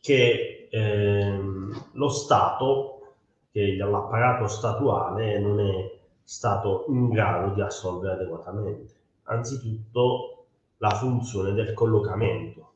[0.00, 3.14] che ehm, lo Stato,
[3.50, 8.94] che l'apparato statuale non è stato in grado di assolvere adeguatamente.
[9.24, 10.46] Anzitutto
[10.78, 12.72] la funzione del collocamento.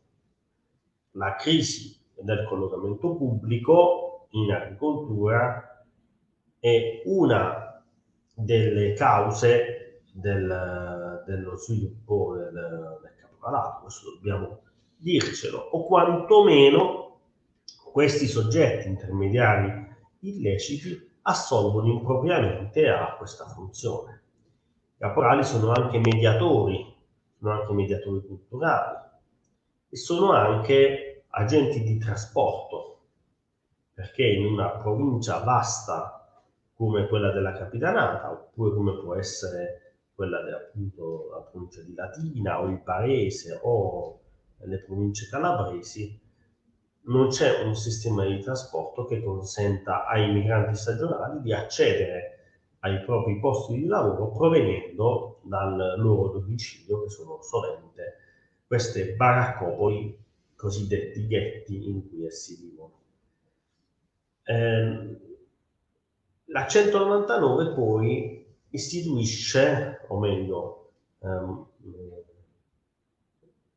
[1.12, 5.84] La crisi del collocamento pubblico in agricoltura
[6.58, 7.82] è una
[8.34, 14.60] delle cause del, dello sviluppo del, del caporalato, questo dobbiamo
[14.96, 17.09] dircelo, o quantomeno
[17.92, 19.88] questi soggetti intermediari
[20.20, 24.22] illeciti assolvono impropriamente a questa funzione.
[24.96, 26.94] I caporali sono anche mediatori,
[27.38, 28.98] sono anche mediatori culturali
[29.88, 33.00] e sono anche agenti di trasporto,
[33.94, 36.42] perché in una provincia vasta
[36.74, 42.60] come quella della Capitanata, oppure come può essere quella de, appunto la provincia di Latina
[42.60, 44.20] o il Parese o
[44.58, 46.18] le province calabresi,
[47.02, 52.40] non c'è un sistema di trasporto che consenta ai migranti stagionali di accedere
[52.80, 58.16] ai propri posti di lavoro provenendo dal loro domicilio, che sono solamente
[58.66, 60.16] queste baraccopoli,
[60.54, 62.92] cosiddetti ghetti in cui essi vivono.
[64.44, 65.16] Eh,
[66.46, 71.66] la 199 poi istituisce, o meglio, ehm,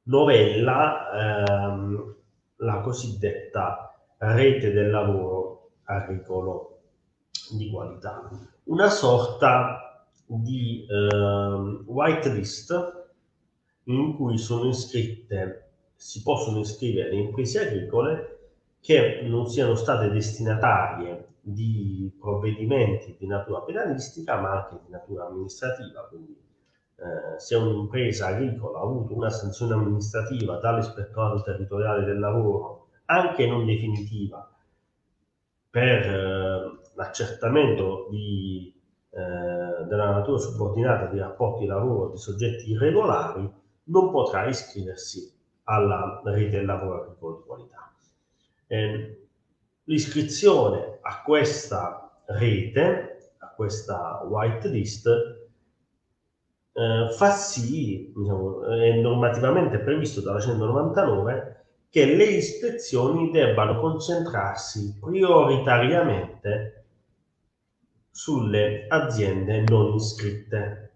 [0.04, 2.16] novella ehm,
[2.64, 6.80] la cosiddetta rete del lavoro agricolo
[7.52, 8.30] di qualità,
[8.66, 13.02] una sorta di eh, whitelist
[13.86, 22.12] in cui sono iscritte, si possono iscrivere imprese agricole che non siano state destinatarie di
[22.18, 26.43] provvedimenti di natura penalistica ma anche di natura amministrativa, quindi
[26.96, 33.66] eh, se un'impresa agricola ha avuto una sanzione amministrativa dall'ispettorato territoriale del lavoro, anche non
[33.66, 34.50] definitiva,
[35.70, 38.74] per eh, l'accertamento di,
[39.10, 43.52] eh, della natura subordinata di rapporti di lavoro di soggetti irregolari,
[43.86, 45.32] non potrà iscriversi
[45.64, 47.94] alla rete del lavoro agricolo di qualità.
[48.68, 49.28] Eh,
[49.86, 55.43] l'iscrizione a questa rete, a questa whitelist,
[56.74, 66.86] eh, fa sì, diciamo, è normativamente previsto dalla 199, che le ispezioni debbano concentrarsi prioritariamente
[68.10, 70.92] sulle aziende non iscritte.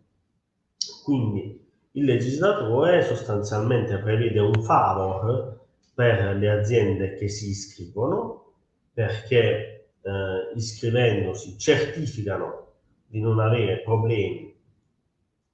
[1.03, 8.53] Quindi il legislatore sostanzialmente prevede un favor per le aziende che si iscrivono
[8.93, 12.73] perché eh, iscrivendosi certificano
[13.05, 14.56] di non avere problemi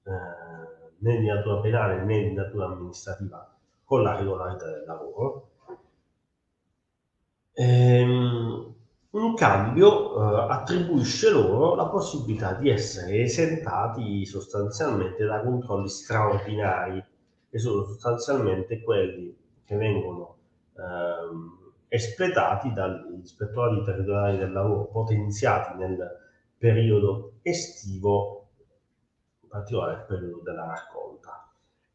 [0.04, 5.48] eh, né di natura penale né di natura amministrativa con la regolarità del lavoro.
[7.52, 8.74] Ehm,
[9.10, 17.04] in cambio eh, attribuisce loro la possibilità di essere esentati sostanzialmente da controlli straordinari,
[17.48, 20.36] che sono sostanzialmente quelli che vengono
[20.76, 25.96] ehm, espletati dagli ispettorati territoriali del lavoro potenziati nel
[26.58, 28.33] periodo estivo,
[29.54, 31.48] particolare periodo della raccolta.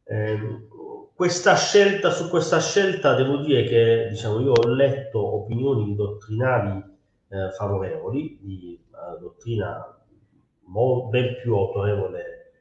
[0.05, 0.68] Eh,
[1.14, 6.82] questa scelta, su questa scelta devo dire che diciamo, io ho letto opinioni dottrinali
[7.28, 9.97] eh, favorevoli, di una dottrina
[11.10, 12.51] ben più autorevole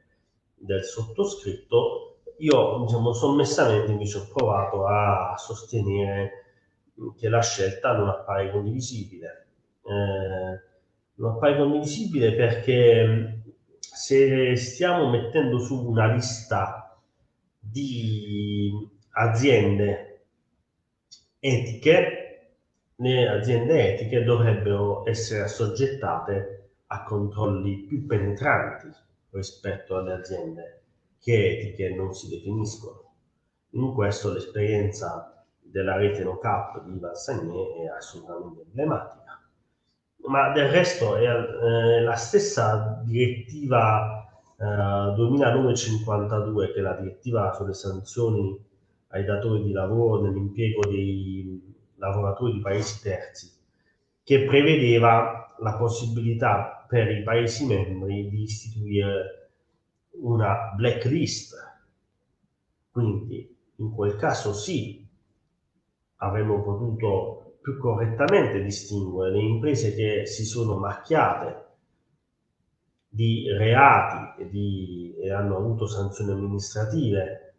[0.55, 6.31] del sottoscritto, io diciamo, sommessamente invece ho provato a sostenere
[7.17, 9.47] che la scelta non appare condivisibile.
[9.81, 10.67] Eh,
[11.15, 13.38] non appare condivisibile perché
[13.99, 16.97] se stiamo mettendo su una lista
[17.59, 18.71] di
[19.09, 20.21] aziende
[21.37, 22.51] etiche,
[22.95, 28.89] le aziende etiche dovrebbero essere assoggettate a controlli più penetranti
[29.31, 30.81] rispetto alle aziende
[31.19, 33.03] che etiche non si definiscono.
[33.71, 39.28] In questo l'esperienza della rete NoCap di Valsagné è assolutamente emblematica.
[40.29, 47.73] Ma del resto è eh, la stessa direttiva eh, 2952, che è la direttiva sulle
[47.73, 48.55] sanzioni
[49.07, 53.51] ai datori di lavoro nell'impiego dei lavoratori di paesi terzi,
[54.23, 59.49] che prevedeva la possibilità per i paesi membri di istituire
[60.21, 61.55] una blacklist.
[62.91, 65.03] Quindi in quel caso sì,
[66.17, 71.67] avremmo potuto più correttamente distinguere le imprese che si sono macchiate
[73.07, 77.55] di reati e, di, e hanno avuto sanzioni amministrative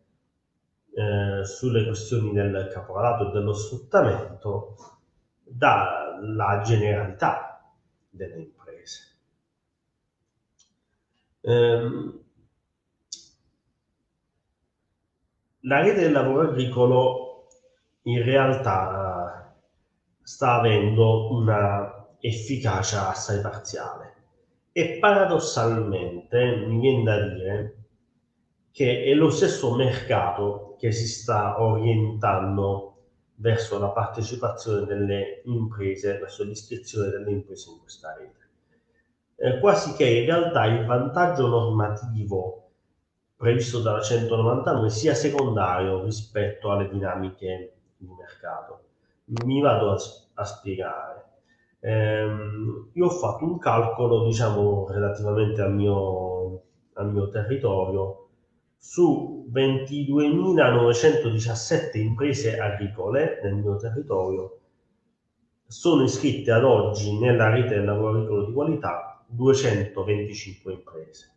[0.92, 4.76] eh, sulle questioni del caporalato e dello sfruttamento
[5.44, 7.72] dalla generalità
[8.08, 9.16] delle imprese.
[11.42, 12.18] Ehm,
[15.60, 17.46] la rete del lavoro agricolo
[18.02, 19.39] in realtà
[20.30, 24.14] sta avendo una efficacia assai parziale
[24.70, 27.76] e paradossalmente mi viene da dire
[28.70, 32.98] che è lo stesso mercato che si sta orientando
[33.34, 38.48] verso la partecipazione delle imprese, verso l'iscrizione delle imprese in questa rete.
[39.34, 42.70] Eh, quasi che in realtà il vantaggio normativo
[43.34, 48.89] previsto dalla 199 sia secondario rispetto alle dinamiche di mercato.
[49.44, 49.96] Mi vado a,
[50.34, 51.24] a spiegare.
[51.80, 52.26] Eh,
[52.92, 56.62] io ho fatto un calcolo, diciamo, relativamente al mio,
[56.94, 58.20] al mio territorio
[58.82, 64.60] su 22.917 imprese agricole nel mio territorio
[65.66, 71.30] sono iscritte ad oggi nella rete del lavoro agricolo di qualità 225 imprese.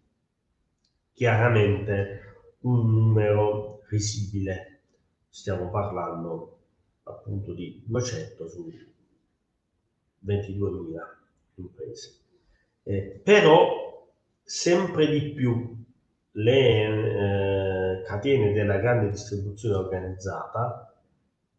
[1.11, 2.19] Chiaramente
[2.61, 4.83] un numero risibile,
[5.27, 6.59] stiamo parlando
[7.03, 8.71] appunto di 200 su
[10.25, 10.99] 22.000
[11.55, 12.17] imprese.
[12.83, 14.07] Eh, però
[14.43, 15.75] sempre di più
[16.31, 20.93] le eh, catene della grande distribuzione organizzata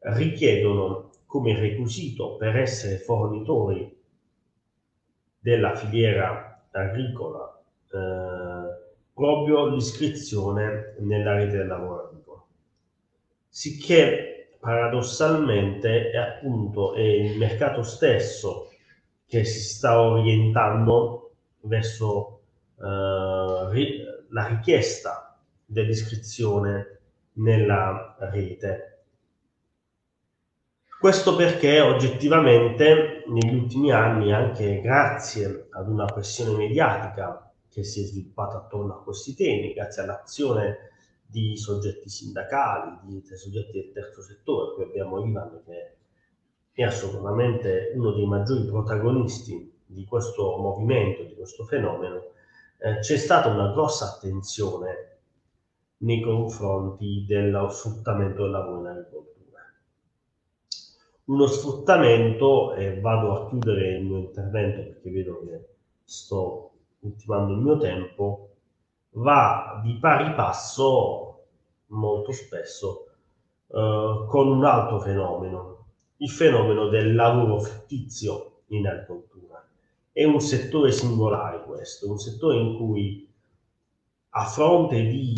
[0.00, 4.02] richiedono come requisito per essere fornitori
[5.38, 8.82] della filiera agricola eh,
[9.12, 12.46] proprio l'iscrizione nella rete del lavoro agricolo.
[13.48, 14.33] Sicché
[14.64, 18.70] paradossalmente è appunto è il mercato stesso
[19.26, 22.40] che si sta orientando verso
[22.80, 27.00] eh, la richiesta dell'iscrizione
[27.34, 29.02] nella rete.
[30.98, 38.06] Questo perché oggettivamente negli ultimi anni, anche grazie ad una pressione mediatica che si è
[38.06, 40.92] sviluppata attorno a questi temi, grazie all'azione
[41.26, 45.96] di soggetti sindacali, di soggetti del terzo settore, qui abbiamo Ivan che
[46.72, 52.32] è assolutamente uno dei maggiori protagonisti di questo movimento, di questo fenomeno,
[52.78, 55.18] eh, c'è stata una grossa attenzione
[55.98, 59.32] nei confronti dello sfruttamento del lavoro in agricoltura.
[61.26, 65.68] uno sfruttamento, e vado a chiudere il mio intervento perché vedo che
[66.04, 68.43] sto ultimando il mio tempo,
[69.14, 71.44] va di pari passo
[71.88, 73.06] molto spesso
[73.68, 75.86] eh, con un altro fenomeno,
[76.18, 79.64] il fenomeno del lavoro fittizio in agricoltura.
[80.12, 83.28] È un settore singolare questo, un settore in cui
[84.30, 85.34] a fronte di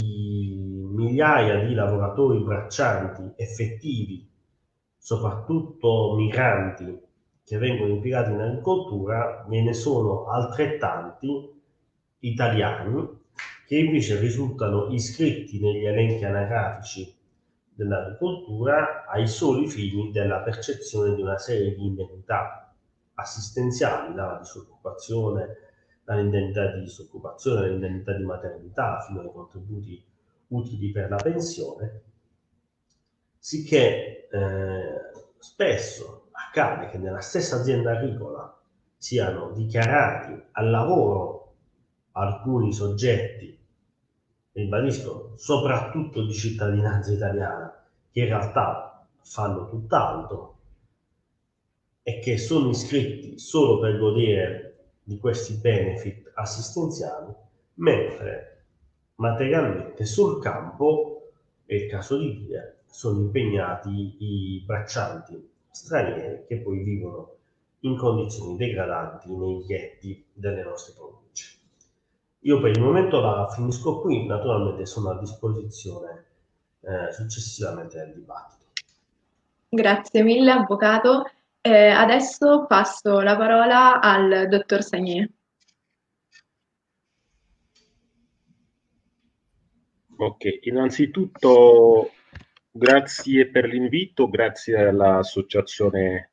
[0.91, 4.27] migliaia di lavoratori braccianti effettivi
[5.07, 6.99] soprattutto migranti
[7.45, 11.63] che vengono impiegati in agricoltura, ve ne sono altrettanti
[12.21, 13.09] italiani
[13.67, 17.15] che invece risultano iscritti negli elenchi anagrafici
[17.75, 22.73] dell'agricoltura ai soli fini della percezione di una serie di indennità
[23.15, 25.57] assistenziali, dalla disoccupazione,
[26.05, 30.05] dall'indennità di disoccupazione, dall'indennità di maternità, fino ai contributi
[30.49, 32.03] utili per la pensione,
[33.37, 35.01] sicché eh,
[35.39, 38.59] spesso accade che nella stessa azienda agricola
[38.97, 41.55] siano dichiarati al lavoro
[42.13, 43.56] alcuni soggetti,
[44.57, 50.55] ribadisco, soprattutto di cittadinanza italiana, che in realtà fanno tutt'altro
[52.03, 57.35] e che sono iscritti solo per godere di questi benefit assistenziali,
[57.75, 58.65] mentre
[59.17, 61.33] materialmente sul campo,
[61.67, 67.35] è il caso di dire, sono impegnati i braccianti stranieri che poi vivono
[67.81, 71.56] in condizioni degradanti nei ghetti delle nostre province.
[72.47, 76.25] Io per il momento la finisco qui, naturalmente sono a disposizione
[76.81, 78.67] eh, successivamente del dibattito.
[79.69, 81.29] Grazie mille, Avvocato.
[81.61, 85.29] Eh, adesso passo la parola al dottor Sagnier.
[90.19, 92.13] Ok, innanzitutto
[92.77, 96.33] Grazie per l'invito, grazie all'associazione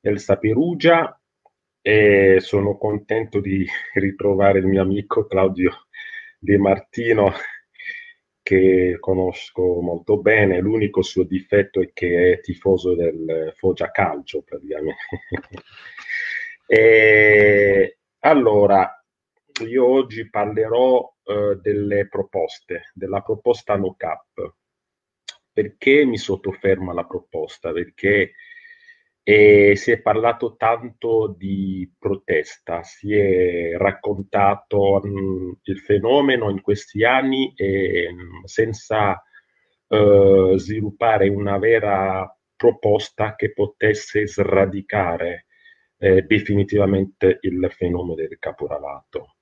[0.00, 1.20] Elsa Perugia
[1.86, 5.88] e sono contento di ritrovare il mio amico Claudio
[6.38, 7.30] De Martino
[8.40, 14.96] che conosco molto bene, l'unico suo difetto è che è tifoso del Foggia Calcio praticamente.
[16.66, 19.04] e, allora,
[19.66, 24.54] io oggi parlerò uh, delle proposte, della proposta No Cap
[25.52, 27.72] perché mi sottofermo alla proposta?
[27.72, 28.32] Perché
[29.26, 36.60] eh, si è parlato tanto di protesta, si è raccontato mh, mm, il fenomeno in
[36.60, 39.22] questi anni e, mh, mm, senza
[39.86, 45.46] uh, sviluppare una vera proposta che potesse sradicare
[45.98, 49.36] eh, definitivamente il fenomeno del caporalato.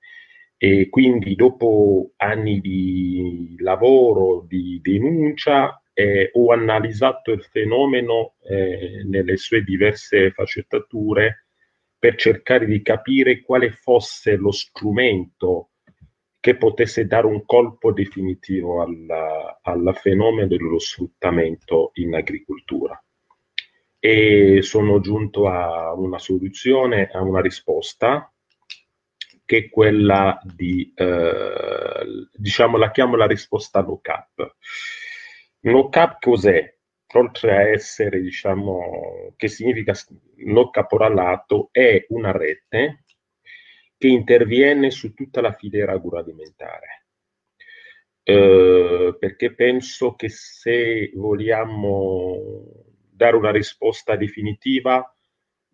[0.57, 9.37] E quindi dopo anni di lavoro, di denuncia, eh, ho analizzato il fenomeno eh, nelle
[9.37, 11.45] sue diverse faccettature
[11.97, 15.69] per cercare di capire quale fosse lo strumento
[16.43, 23.01] che potesse dare un colpo definitivo al, fenomeno dello sfruttamento in agricoltura.
[23.97, 28.29] E sono giunto a una soluzione, a una risposta
[29.45, 34.55] che è quella di, eh, diciamo, la chiamo la risposta no cap.
[35.65, 36.75] No cap cos'è?
[37.15, 39.93] Oltre a essere, diciamo, che significa
[40.45, 43.03] no caporalato, è una rete
[43.97, 47.05] che interviene su tutta la filiera agroalimentare.
[48.23, 55.15] Eh, perché penso che se vogliamo dare una risposta definitiva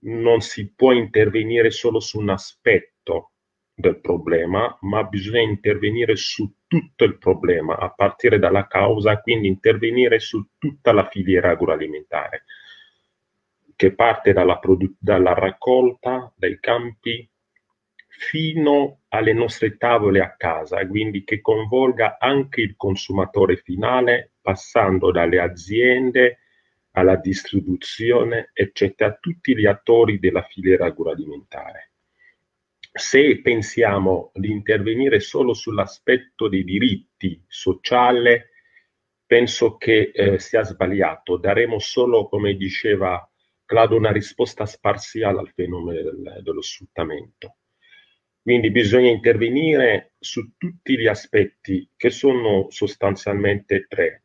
[0.02, 3.32] non si può intervenire solo su un aspetto
[3.80, 10.20] del problema, ma bisogna intervenire su tutto il problema, a partire dalla causa, quindi intervenire
[10.20, 12.44] su tutta la filiera agroalimentare,
[13.78, 17.28] che parte dalla, produ- dalla raccolta, dai campi,
[18.10, 25.40] fino alle nostre tavole a casa, quindi che coinvolga anche il consumatore finale, passando dalle
[25.40, 26.40] aziende
[26.92, 31.90] alla distribuzione, eccetera, tutti gli attori della filiera agroalimentare
[32.92, 38.42] se pensiamo di intervenire solo sull'aspetto dei diritti sociali,
[39.26, 41.38] penso che eh, sia sbagliato.
[41.38, 43.24] Daremo solo, come diceva
[43.64, 47.58] Claudio, una risposta sparziale al fenomeno del, dello sfruttamento.
[48.42, 54.24] Quindi bisogna intervenire su tutti gli aspetti che sono sostanzialmente tre.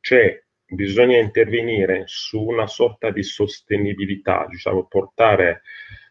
[0.00, 5.62] Cioè bisogna intervenire su una sorta di sostenibilità, diciamo portare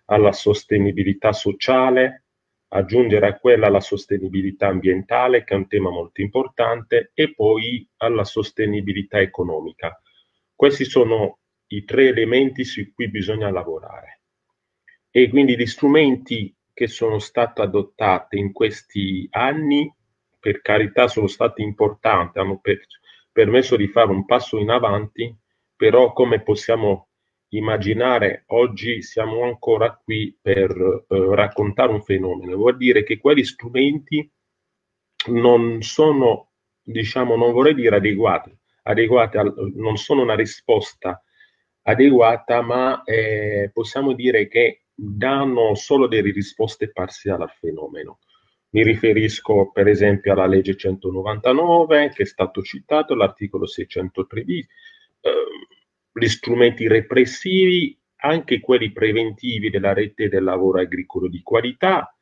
[0.06, 2.26] alla sostenibilità sociale,
[2.70, 8.24] aggiungere a quella la sostenibilità ambientale, che è un tema molto importante, e poi alla
[8.24, 10.00] sostenibilità economica.
[10.54, 14.22] Questi sono i tre elementi su cui bisogna lavorare.
[15.10, 19.92] E quindi gli strumenti che sono stati adottati in questi anni,
[20.40, 22.82] per carità, sono stati importanti, hanno per,
[23.32, 25.34] permesso di fare un passo in avanti,
[25.76, 27.08] però come possiamo
[27.50, 32.56] immaginare, oggi siamo ancora qui per eh, raccontare un fenomeno.
[32.56, 34.30] Vuol dire che quegli strumenti
[35.28, 41.22] non sono, diciamo, non vorrei dire adeguati, adeguati al, non sono una risposta
[41.84, 48.20] adeguata, ma eh, possiamo dire che danno solo delle risposte parziali al fenomeno.
[48.70, 54.68] Mi riferisco per esempio alla legge 199 che è stato citato, l'articolo 603 eh,
[56.18, 62.16] gli strumenti repressivi, anche quelli preventivi della rete del lavoro agricolo di qualità,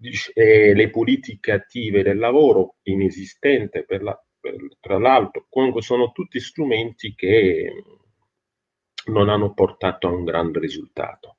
[0.00, 7.14] le politiche attive del lavoro inesistente per la, per, tra l'altro, comunque sono tutti strumenti
[7.14, 7.84] che
[9.06, 11.36] non hanno portato a un grande risultato.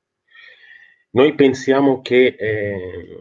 [1.10, 3.18] Noi pensiamo che eh,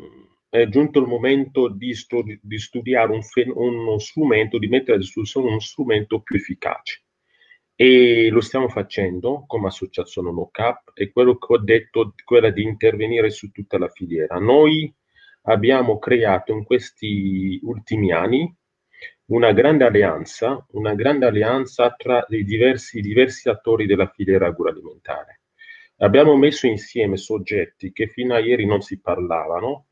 [0.48, 5.00] è giunto il momento di, studi- di studiare un fen- uno strumento, di mettere a
[5.00, 7.04] disposizione uno strumento più efficace.
[7.82, 13.32] E lo stiamo facendo come associazione NoCap e quello che ho detto quella di intervenire
[13.32, 14.38] su tutta la filiera.
[14.38, 14.94] Noi
[15.46, 18.56] abbiamo creato in questi ultimi anni
[19.32, 25.42] una grande alleanza, una grande alleanza tra i diversi, diversi attori della filiera agroalimentare
[26.02, 29.88] Abbiamo messo insieme soggetti che fino a ieri non si parlavano,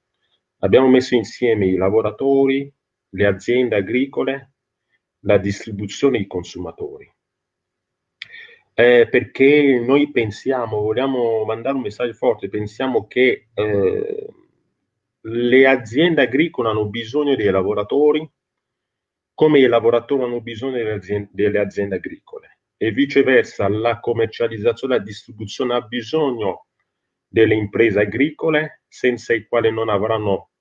[0.60, 2.72] abbiamo messo insieme i lavoratori,
[3.14, 4.54] le aziende agricole,
[5.22, 7.12] la distribuzione e i consumatori.
[8.80, 14.28] Eh, perché noi pensiamo, vogliamo mandare un messaggio forte, pensiamo che eh,
[15.20, 18.26] le aziende agricole hanno bisogno dei lavoratori
[19.34, 22.60] come i lavoratori hanno bisogno delle aziende, delle aziende agricole.
[22.78, 26.68] E viceversa la commercializzazione e la distribuzione ha bisogno
[27.28, 30.52] delle imprese agricole senza i quali non, avranno,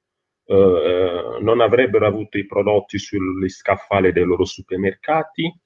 [0.45, 5.57] eh, non avrebbero avuto i prodotti sugli scaffali dei loro supermercati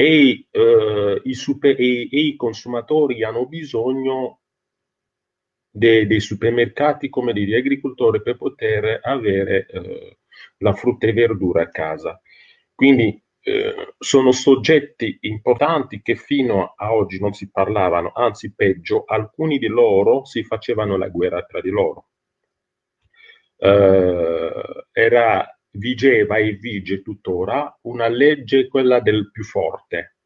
[0.00, 4.42] e, eh, i, super, e, e i, consumatori hanno bisogno
[5.68, 10.18] de, dei supermercati come degli agricoltori per poter avere eh,
[10.58, 12.20] la frutta e verdura a casa.
[12.72, 19.58] Quindi eh, sono soggetti importanti che fino a oggi non si parlavano, anzi peggio, alcuni
[19.58, 22.10] di loro si facevano la guerra tra di loro.
[23.56, 30.16] Eh, era, vigeva e vige tuttora una legge, quella del più forte.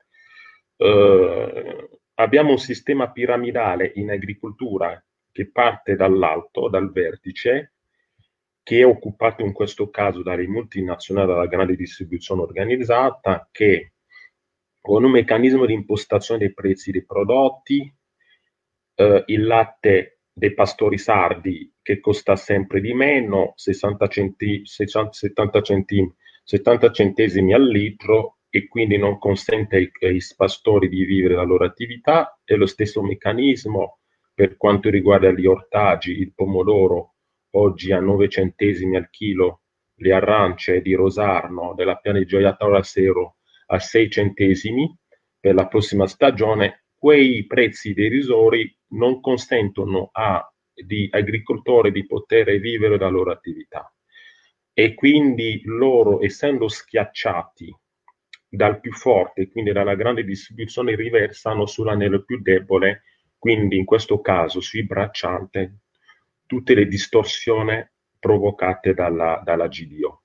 [0.77, 7.75] Eh, abbiamo un sistema piramidale in agricoltura che parte dall'alto, dal vertice,
[8.63, 13.95] che è occupato in questo caso dalle multinazionali dalla grande distribuzione organizzata, che
[14.81, 17.93] con un meccanismo di impostazione dei prezzi dei prodotti,
[18.95, 25.63] eh, il latte dei pastori sardi che costa sempre di meno, 60 centi, 60, 70,
[25.63, 26.13] centim,
[26.43, 31.65] 70 centesimi al litro e quindi non consente ai, ai pastori di vivere la loro
[31.65, 34.01] attività, è lo stesso meccanismo
[34.35, 37.15] per quanto riguarda gli ortaggi, il pomodoro
[37.51, 39.61] oggi a 9 centesimi al chilo
[39.95, 43.37] le arance di Rosarno della piana di Gioiatore Sero
[43.67, 44.93] a 6 centesimi
[45.39, 53.09] per la prossima stagione, quei prezzi derisori non consentono agli agricoltori di poter vivere la
[53.09, 53.93] loro attività
[54.73, 57.77] e quindi loro, essendo schiacciati
[58.49, 63.03] dal più forte, quindi dalla grande distribuzione, riversano sull'anello più debole,
[63.37, 65.77] quindi in questo caso sui braccianti
[66.47, 67.85] tutte le distorsioni
[68.21, 70.23] provocate dalla, dalla GDO.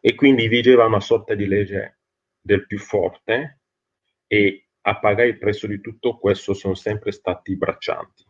[0.00, 1.98] E quindi vigeva una sorta di legge
[2.40, 3.60] del più forte
[4.26, 8.24] e a pagare il prezzo di tutto questo sono sempre stati i braccianti.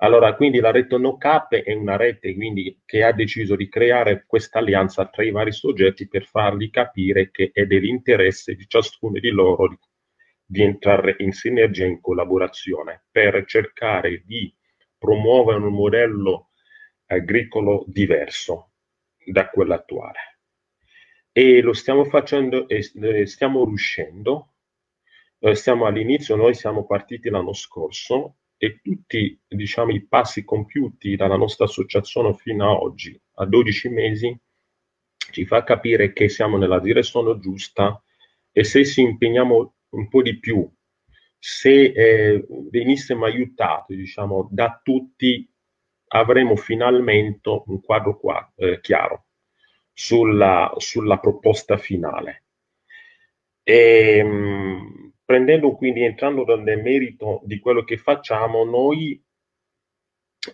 [0.00, 4.60] Allora, quindi la rete NoCap è una rete quindi, che ha deciso di creare questa
[4.60, 9.68] alleanza tra i vari soggetti per fargli capire che è dell'interesse di ciascuno di loro
[9.68, 9.78] di,
[10.44, 14.54] di entrare in sinergia e in collaborazione per cercare di
[14.96, 16.50] promuovere un modello
[17.06, 18.70] agricolo diverso
[19.24, 20.38] da quello attuale.
[21.32, 24.54] E lo stiamo facendo e eh, stiamo riuscendo.
[25.40, 31.36] Eh, siamo all'inizio, noi siamo partiti l'anno scorso e tutti diciamo, i passi compiuti dalla
[31.36, 34.36] nostra associazione fino ad oggi, a 12 mesi,
[35.30, 38.02] ci fa capire che siamo nella direzione giusta
[38.50, 40.68] e se ci impegniamo un po' di più
[41.38, 45.48] se eh, venissimo aiutati diciamo, da tutti,
[46.08, 49.26] avremo finalmente un quadro qua, eh, chiaro
[49.92, 52.44] sulla, sulla, proposta finale.
[53.62, 59.22] E, ehm, mh, prendendo quindi, entrando nel merito di quello che facciamo, noi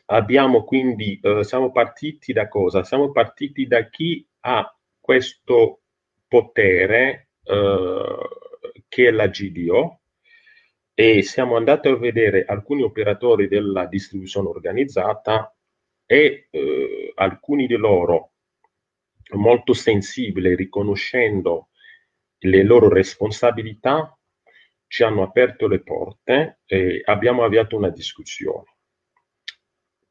[0.07, 2.83] abbiamo quindi, eh, siamo partiti da cosa?
[2.83, 5.83] Siamo partiti da chi ha questo
[6.27, 8.19] potere eh,
[8.89, 10.01] che è la GDO
[10.93, 15.55] e siamo andati a vedere alcuni operatori della distribuzione organizzata
[16.05, 18.33] e eh, alcuni di loro
[19.35, 21.69] molto sensibili, riconoscendo
[22.39, 24.19] le loro responsabilità,
[24.95, 28.77] ci hanno aperto le porte e abbiamo avviato una discussione.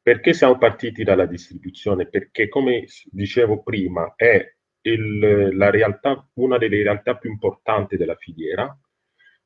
[0.02, 2.06] Perché siamo partiti dalla distribuzione?
[2.06, 4.46] Perché, come dicevo prima, è
[4.82, 8.78] il, la realtà, una delle realtà più importanti della filiera,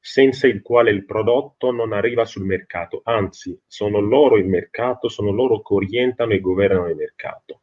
[0.01, 5.31] senza il quale il prodotto non arriva sul mercato, anzi, sono loro il mercato, sono
[5.31, 7.63] loro che orientano e governano il mercato.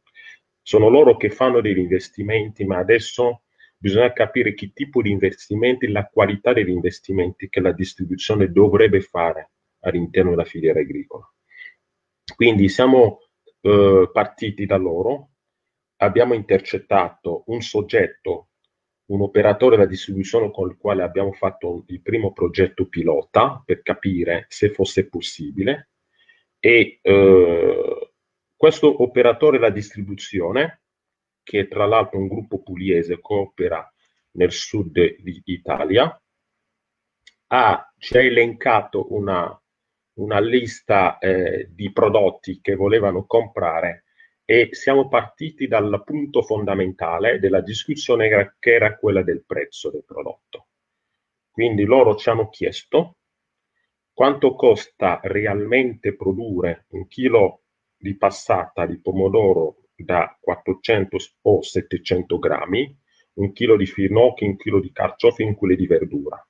[0.62, 3.42] Sono loro che fanno degli investimenti, ma adesso
[3.86, 9.52] bisogna capire che tipo di investimenti, la qualità degli investimenti che la distribuzione dovrebbe fare
[9.82, 11.32] all'interno della filiera agricola.
[12.34, 13.20] Quindi siamo
[13.60, 15.30] eh, partiti da loro,
[15.98, 18.48] abbiamo intercettato un soggetto,
[19.12, 24.46] un operatore della distribuzione con il quale abbiamo fatto il primo progetto pilota per capire
[24.48, 25.90] se fosse possibile
[26.58, 28.10] e eh,
[28.56, 30.80] questo operatore della distribuzione
[31.46, 33.88] che tra l'altro è un gruppo pugliese che opera
[34.32, 34.90] nel sud
[35.20, 36.20] d'Italia,
[37.48, 39.62] ha, ci ha elencato una,
[40.14, 44.06] una lista eh, di prodotti che volevano comprare
[44.44, 50.66] e siamo partiti dal punto fondamentale della discussione che era quella del prezzo del prodotto.
[51.48, 53.18] Quindi loro ci hanno chiesto
[54.12, 57.62] quanto costa realmente produrre un chilo
[57.96, 62.98] di passata di pomodoro da 400 o 700 grammi,
[63.34, 66.48] un chilo di finocchi, un chilo di carciofi, un chilo di verdura.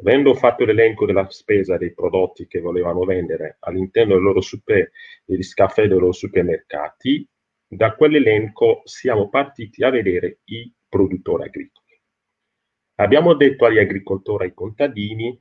[0.00, 4.90] Avendo fatto l'elenco della spesa dei prodotti che volevano vendere all'interno dei loro super,
[5.24, 7.28] degli scaffè dei loro supermercati,
[7.66, 12.00] da quell'elenco siamo partiti a vedere i produttori agricoli.
[13.00, 15.40] Abbiamo detto agli agricoltori, ai contadini,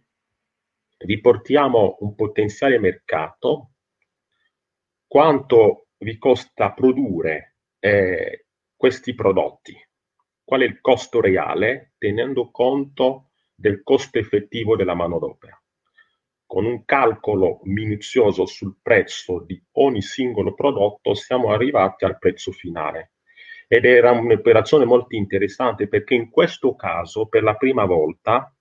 [0.97, 3.71] riportiamo un potenziale mercato,
[5.07, 8.45] quanto vi costa produrre eh,
[8.75, 9.75] questi prodotti?
[10.43, 15.59] Qual è il costo reale tenendo conto del costo effettivo della manodopera?
[16.45, 23.13] Con un calcolo minuzioso sul prezzo di ogni singolo prodotto siamo arrivati al prezzo finale.
[23.67, 28.55] Ed era un'operazione molto interessante perché in questo caso, per la prima volta,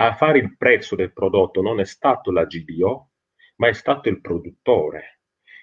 [0.00, 3.10] a fare il prezzo del prodotto non è stato la GDO,
[3.56, 5.17] ma è stato il produttore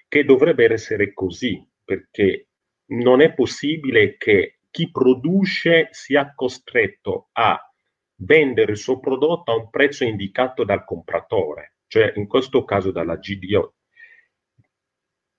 [0.08, 2.48] che dovrebbe essere così, perché
[2.86, 7.58] non è possibile che chi produce sia costretto a
[8.16, 13.16] vendere il suo prodotto a un prezzo indicato dal compratore, cioè in questo caso dalla
[13.16, 13.74] GDO.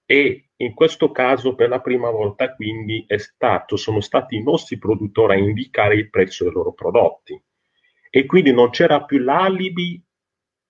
[0.06, 5.34] E in questo caso per la prima volta quindi stato, sono stati i nostri produttori
[5.34, 7.40] a indicare il prezzo dei loro prodotti.
[8.10, 10.02] E quindi non c'era più l'alibi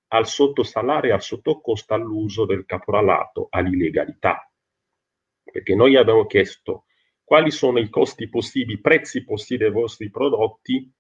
[0.10, 4.50] al sottosalario e al sottocosto all'uso del caporalato all'illegalità.
[5.44, 6.86] Perché noi abbiamo chiesto
[7.24, 10.92] quali sono i costi possibili, i prezzi possibili dei vostri prodotti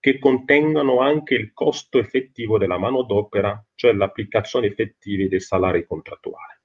[0.00, 6.56] che contengano anche il costo effettivo della manodopera, cioè l'applicazione effettiva dei salari contrattuali.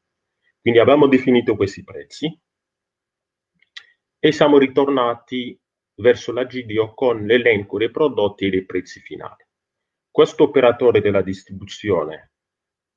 [0.61, 2.39] Quindi abbiamo definito questi prezzi
[4.19, 5.59] e siamo ritornati
[5.95, 9.43] verso la GDO con l'elenco dei prodotti e dei prezzi finali.
[10.13, 12.33] Questo operatore della distribuzione,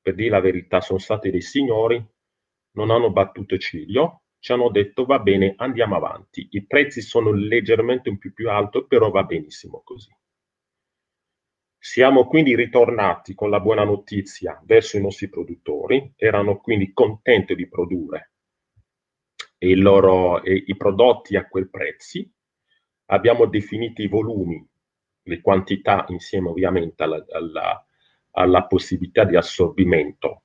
[0.03, 2.07] per dire la verità, sono stati dei signori,
[2.73, 6.47] non hanno battuto ciglio, ci hanno detto va bene, andiamo avanti.
[6.51, 10.15] I prezzi sono leggermente un più più alto, però va benissimo così.
[11.79, 17.67] Siamo quindi ritornati con la buona notizia verso i nostri produttori, erano quindi contenti di
[17.67, 18.33] produrre
[19.61, 22.31] i, loro, i prodotti a quei prezzi.
[23.07, 24.69] Abbiamo definito i volumi
[25.27, 27.87] le quantità insieme ovviamente alla, alla,
[28.33, 30.43] alla possibilità di assorbimento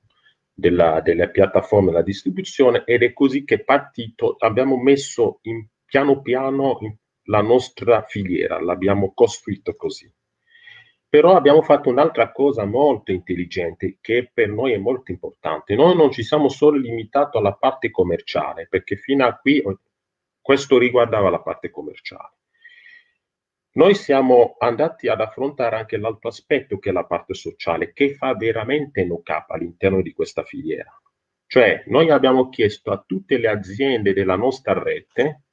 [0.52, 6.78] della, delle piattaforme della distribuzione ed è così che partito abbiamo messo in, piano piano
[6.80, 6.94] in,
[7.26, 10.12] la nostra filiera, l'abbiamo costruito così.
[11.08, 15.74] Però abbiamo fatto un'altra cosa molto intelligente che per noi è molto importante.
[15.74, 19.62] Noi non ci siamo solo limitati alla parte commerciale, perché fino a qui
[20.40, 22.32] questo riguardava la parte commerciale.
[23.74, 28.34] Noi siamo andati ad affrontare anche l'altro aspetto che è la parte sociale, che fa
[28.34, 30.90] veramente no cap all'interno di questa filiera.
[31.46, 35.44] Cioè, noi abbiamo chiesto a tutte le aziende della nostra rete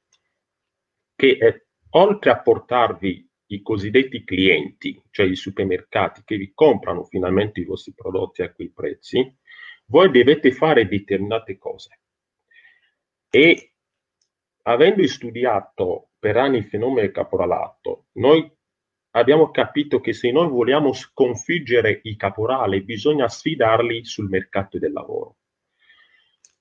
[1.14, 7.60] che eh, oltre a portarvi i cosiddetti clienti, cioè i supermercati che vi comprano finalmente
[7.60, 9.36] i vostri prodotti a quei prezzi,
[9.86, 12.00] voi dovete fare determinate cose.
[13.28, 13.72] E
[14.62, 18.48] avendo studiato per anni il fenomeno del caporalato, noi
[19.12, 25.36] abbiamo capito che se noi vogliamo sconfiggere i caporali bisogna sfidarli sul mercato del lavoro.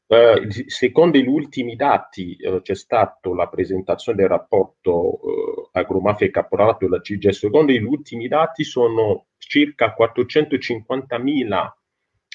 [0.10, 6.32] Uh, secondo gli ultimi dati uh, c'è stata la presentazione del rapporto uh, agromafia e
[6.32, 11.72] caporalato della CIGE, secondo gli ultimi dati sono circa 450.000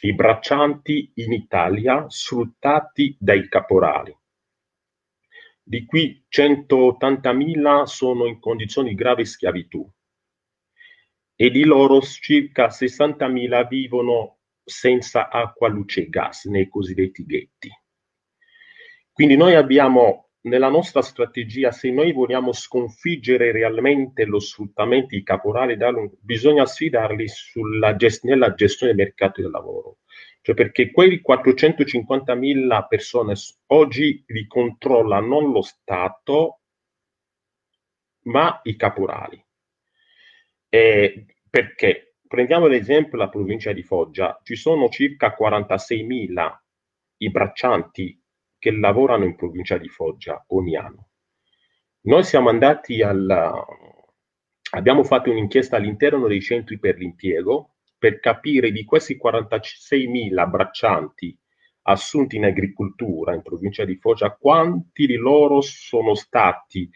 [0.02, 4.14] i braccianti in Italia sfruttati dai caporali.
[5.66, 9.90] Di cui 180.000 sono in condizioni di grave schiavitù
[11.34, 17.70] e di loro circa 60.000 vivono senza acqua, luce e gas nei cosiddetti ghetti.
[19.10, 25.76] Quindi noi abbiamo nella nostra strategia, se noi vogliamo sconfiggere realmente lo sfruttamento di caporali,
[26.20, 29.98] bisogna sfidarli sulla gest- nella gestione del mercato del lavoro.
[30.44, 33.32] Cioè perché quei 450.000 persone
[33.68, 36.60] oggi li controlla non lo Stato,
[38.24, 39.42] ma i caporali.
[40.68, 42.16] Eh, perché?
[42.28, 46.58] Prendiamo l'esempio della provincia di Foggia, ci sono circa 46.000
[47.16, 48.22] i braccianti
[48.58, 51.08] che lavorano in provincia di Foggia ogni anno.
[52.02, 53.64] Noi siamo andati al...
[54.72, 57.73] abbiamo fatto un'inchiesta all'interno dei centri per l'impiego
[58.04, 61.34] per capire di questi 46.000 braccianti
[61.84, 66.86] assunti in agricoltura in provincia di Foggia, quanti di loro sono stati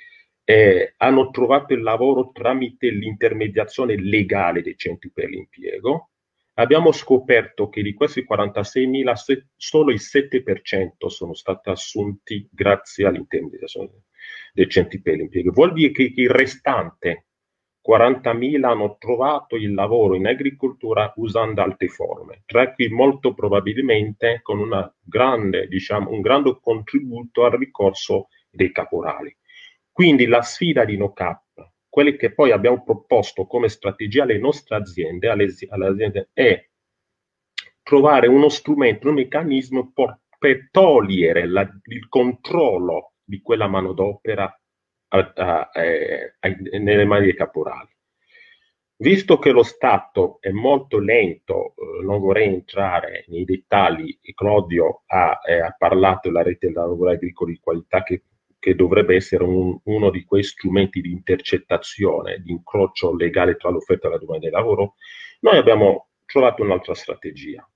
[0.44, 6.10] eh, hanno trovato il lavoro tramite l'intermediazione legale dei centri per l'impiego.
[6.56, 14.02] Abbiamo scoperto che di questi 46.000 se, solo il 7% sono stati assunti grazie all'intermediazione
[14.52, 15.52] dei centri per l'impiego.
[15.52, 17.27] Vuol dire che il restante
[17.88, 24.92] 40.000 hanno trovato il lavoro in agricoltura usando altre forme, tra cui molto probabilmente con
[25.00, 29.34] grande, diciamo, un grande contributo al ricorso dei caporali.
[29.90, 35.28] Quindi la sfida di NoCap, quelle che poi abbiamo proposto come strategia alle nostre aziende,
[35.30, 36.68] alle, alle aziende è
[37.82, 44.54] trovare uno strumento, un meccanismo per, per togliere la, il controllo di quella manodopera
[45.08, 46.48] a, a, a,
[46.78, 47.88] nelle mani dei caporali.
[49.00, 55.38] Visto che lo Stato è molto lento, eh, non vorrei entrare nei dettagli, Claudio ha,
[55.46, 58.24] eh, ha parlato della rete del lavoro agricolo di qualità che
[58.58, 64.08] che dovrebbe essere un, uno di quei strumenti di intercettazione, di incrocio legale tra l'offerta
[64.08, 64.94] e la domanda di lavoro,
[65.40, 67.66] noi abbiamo trovato un'altra strategia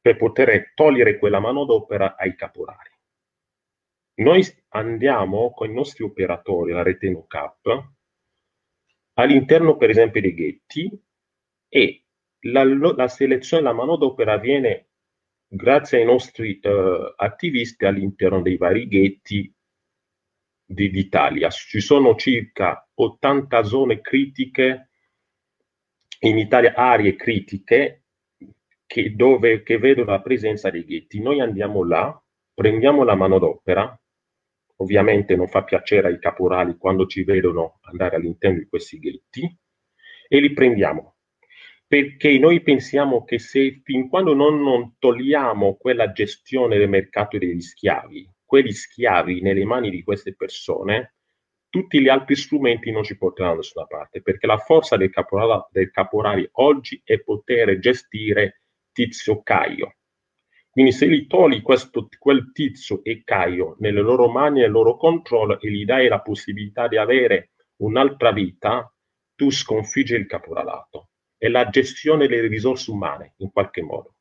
[0.00, 2.89] per poter togliere quella manodopera ai caporali.
[4.20, 7.92] Noi andiamo con i nostri operatori, la rete NoCap,
[9.14, 11.02] all'interno per esempio dei ghetti
[11.68, 12.04] e
[12.40, 14.88] la, la selezione della manodopera avviene
[15.46, 19.52] grazie ai nostri uh, attivisti all'interno dei vari ghetti
[20.64, 21.48] d'Italia.
[21.48, 24.90] Ci sono circa 80 zone critiche
[26.20, 28.04] in Italia, aree critiche
[28.86, 31.20] che, dove, che vedono la presenza dei ghetti.
[31.20, 33.99] Noi andiamo là, prendiamo la manodopera,
[34.80, 39.58] ovviamente non fa piacere ai caporali quando ci vedono andare all'interno di questi ghetti,
[40.28, 41.16] e li prendiamo.
[41.86, 47.60] Perché noi pensiamo che se fin quando non, non togliamo quella gestione del mercato degli
[47.60, 51.14] schiavi, quelli schiavi nelle mani di queste persone,
[51.68, 55.66] tutti gli altri strumenti non ci porteranno da nessuna parte, perché la forza del caporale,
[55.70, 58.62] del caporale oggi è poter gestire
[58.92, 59.96] tizio Caio.
[60.70, 65.60] Quindi se gli togli questo, quel tizio e Caio nelle loro mani, nel loro controllo
[65.60, 68.92] e gli dai la possibilità di avere un'altra vita,
[69.34, 71.08] tu sconfiggi il caporalato.
[71.36, 74.14] È la gestione delle risorse umane, in qualche modo.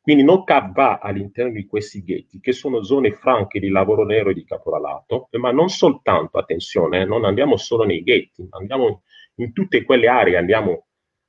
[0.00, 4.34] Quindi NOCAP va all'interno di questi ghetti, che sono zone franche di lavoro nero e
[4.34, 9.02] di caporalato, ma non soltanto, attenzione, eh, non andiamo solo nei ghetti, andiamo
[9.36, 10.86] in tutte quelle aree, andiamo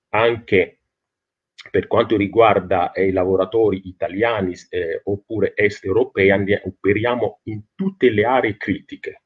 [0.09, 0.79] anche
[1.71, 8.09] per quanto riguarda eh, i lavoratori italiani eh, oppure est europei, andiamo, operiamo in tutte
[8.09, 9.23] le aree critiche.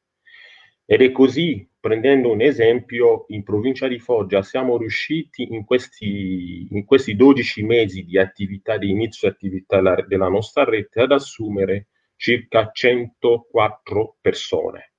[0.86, 6.84] Ed è così prendendo un esempio, in provincia di Foggia siamo riusciti in questi, in
[6.84, 12.72] questi 12 mesi di attività, di inizio attività la, della nostra rete, ad assumere circa
[12.74, 14.92] 104 persone.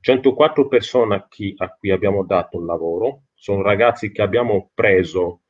[0.00, 5.40] 104 persone a, chi, a cui abbiamo dato un lavoro, sono ragazzi che abbiamo preso
[5.40, 5.41] eh,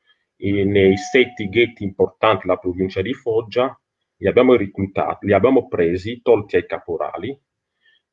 [0.51, 3.79] nei sette ghetti importanti della provincia di Foggia,
[4.17, 7.37] li abbiamo reclutati, li abbiamo presi, tolti ai caporali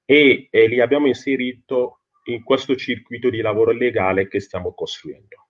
[0.05, 5.49] e, e li abbiamo inserito in questo circuito di lavoro legale che stiamo costruendo.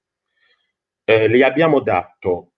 [1.04, 2.52] Eh, le abbiamo dato,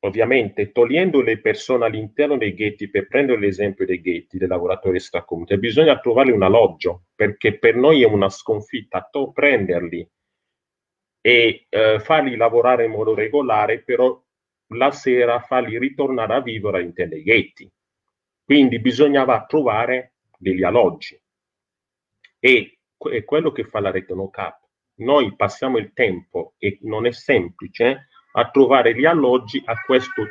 [0.00, 5.60] ovviamente, togliendo le persone all'interno dei ghetti, per prendere l'esempio dei ghetti, dei lavoratori extracomunitari,
[5.60, 10.06] bisogna trovare un alloggio, perché per noi è una sconfitta prenderli
[11.22, 14.20] e eh, farli lavorare in modo regolare, però
[14.74, 17.70] la sera farli ritornare a vivere all'interno dei ghetti.
[18.44, 21.18] Quindi bisognava trovare degli alloggi.
[22.38, 24.58] E è quello che fa la rete no cap.
[24.96, 30.24] Noi passiamo il tempo e non è semplice a trovare gli alloggi a questo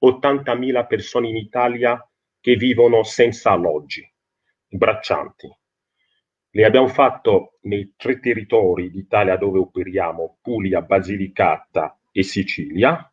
[0.00, 2.02] 180.000 persone in Italia
[2.40, 4.10] che vivono senza alloggi,
[4.68, 5.59] braccianti.
[6.52, 13.08] Le abbiamo fatto nei tre territori d'Italia dove operiamo, Puglia, Basilicata e Sicilia,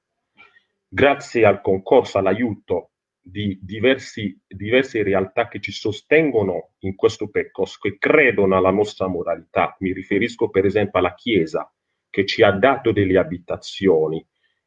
[0.87, 7.97] grazie al concorso, all'aiuto di diversi, diverse realtà che ci sostengono in questo percorso, che
[7.99, 9.75] credono alla nostra moralità.
[9.81, 11.71] Mi riferisco per esempio alla Chiesa,
[12.09, 14.25] che ci ha dato delle abitazioni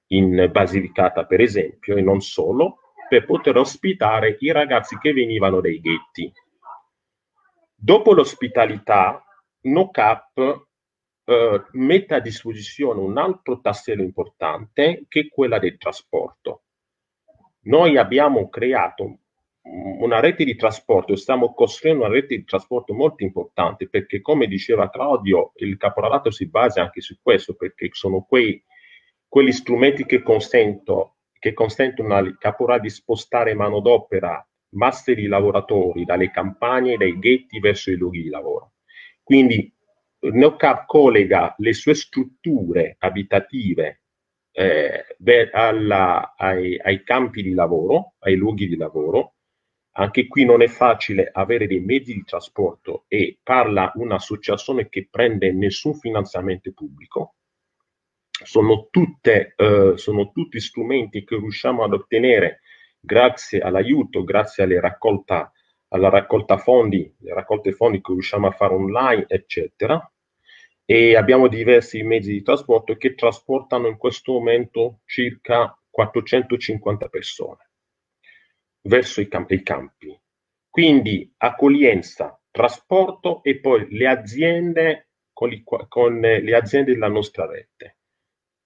[0.08, 5.80] in Basilicata, per esempio, e non solo, per poter ospitare i ragazzi che venivano dai
[5.80, 6.32] ghetti.
[7.82, 9.24] Dopo l'ospitalità,
[9.62, 10.66] NoCap
[11.24, 16.64] eh, mette a disposizione un altro tassello importante che è quella del trasporto.
[17.62, 19.20] Noi abbiamo creato
[19.62, 24.90] una rete di trasporto, stiamo costruendo una rete di trasporto molto importante perché, come diceva
[24.90, 28.62] Claudio, il caporalato si basa anche su questo perché sono quei,
[29.26, 36.30] quegli strumenti che, consento, che consentono al caporale di spostare manodopera, masse di lavoratori dalle
[36.30, 38.72] campagne, dai ghetti verso i luoghi di lavoro.
[39.22, 39.72] Quindi
[40.20, 44.02] NeoCap collega le sue strutture abitative
[44.52, 45.04] eh,
[45.52, 49.34] alla, ai, ai, campi di lavoro, ai luoghi di lavoro.
[49.92, 55.52] Anche qui non è facile avere dei mezzi di trasporto e parla un'associazione che prende
[55.52, 57.34] nessun finanziamento pubblico.
[58.30, 62.60] Sono, tutte, eh, sono tutti strumenti che riusciamo ad ottenere
[63.00, 65.52] grazie all'aiuto, grazie alle raccolta
[65.92, 70.10] alla raccolta fondi, le raccolte fondi che riusciamo a fare online, eccetera.
[70.84, 77.70] E abbiamo diversi mezzi di trasporto che trasportano in questo momento circa 450 persone
[78.82, 79.54] verso i, campi.
[79.54, 80.20] I campi.
[80.68, 87.96] Quindi accoglienza, trasporto e poi le aziende con, li, con le aziende della nostra rete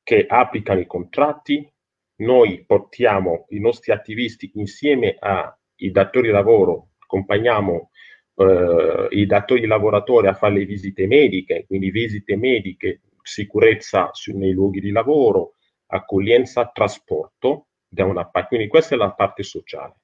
[0.02, 1.70] che applicano i contratti.
[2.16, 7.90] Noi portiamo i nostri attivisti insieme ai datori di lavoro accompagniamo
[8.36, 14.52] eh, i datori lavoratori a fare le visite mediche, quindi visite mediche, sicurezza su, nei
[14.52, 15.54] luoghi di lavoro,
[15.86, 18.48] accoglienza, trasporto da una parte.
[18.48, 19.94] Quindi questa è la parte sociale.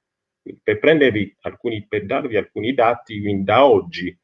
[0.63, 4.17] Per, prendervi alcuni, per darvi alcuni dati, da oggi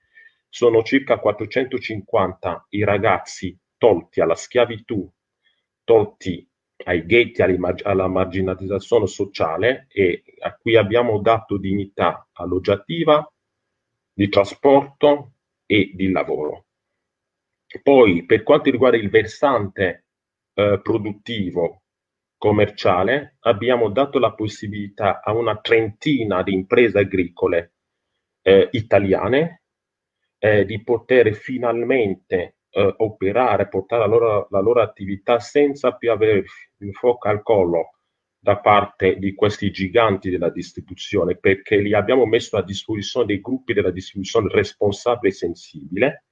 [0.49, 5.07] sono circa 450 i ragazzi tolti alla schiavitù,
[5.83, 6.49] tolti
[6.85, 13.29] ai ghetti, alla marginalizzazione sociale e a cui abbiamo dato dignità alloggiativa,
[14.13, 15.33] di trasporto
[15.65, 16.65] e di lavoro.
[17.83, 20.05] Poi, per quanto riguarda il versante
[20.53, 21.83] eh, produttivo
[22.37, 27.73] commerciale, abbiamo dato la possibilità a una trentina di imprese agricole
[28.41, 29.63] eh, italiane
[30.39, 36.43] eh, di poter finalmente eh, operare, portare la loro, la loro attività senza più avere
[36.77, 37.93] il fuoco al collo
[38.37, 43.73] da parte di questi giganti della distribuzione, perché li abbiamo messo a disposizione dei gruppi
[43.73, 46.25] della distribuzione responsabile e sensibile.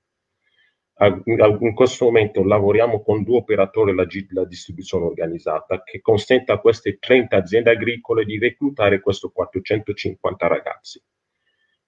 [1.25, 7.35] In questo momento lavoriamo con due operatori della, distribuzione organizzata che consente a queste 30
[7.35, 11.01] aziende agricole di reclutare questi 450 ragazzi.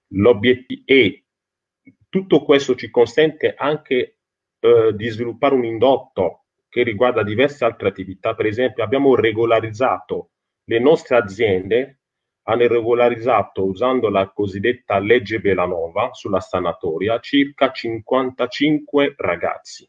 [0.08, 1.24] L'obiettivo e
[2.10, 4.17] tutto questo ci consente anche
[4.60, 8.34] eh, di sviluppare un indotto che riguarda diverse altre attività.
[8.34, 10.30] Per esempio, abbiamo regolarizzato
[10.64, 12.00] le nostre aziende,
[12.42, 19.88] hanno regolarizzato usando la cosiddetta legge Belanova sulla sanatoria circa 55 ragazzi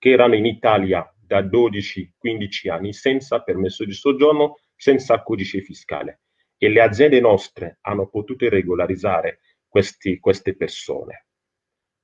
[0.00, 6.22] che erano in Italia da 12-15 anni senza permesso di soggiorno, senza codice fiscale.
[6.56, 11.26] E le aziende nostre hanno potuto regolarizzare questi, queste persone.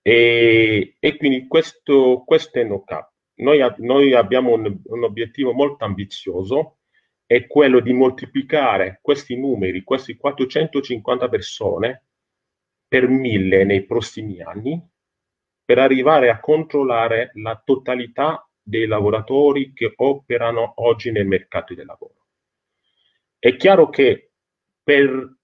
[0.08, 3.10] E, e quindi questo, questo è NoCap.
[3.38, 6.76] Noi, noi abbiamo un, un, obiettivo molto ambizioso,
[7.26, 12.04] è quello di moltiplicare questi numeri, questi 450 persone,
[12.86, 14.80] per mille nei prossimi anni,
[15.64, 22.26] per arrivare a controllare la totalità dei lavoratori che operano oggi nel mercato del lavoro.
[23.40, 24.30] È chiaro che
[24.84, 25.36] per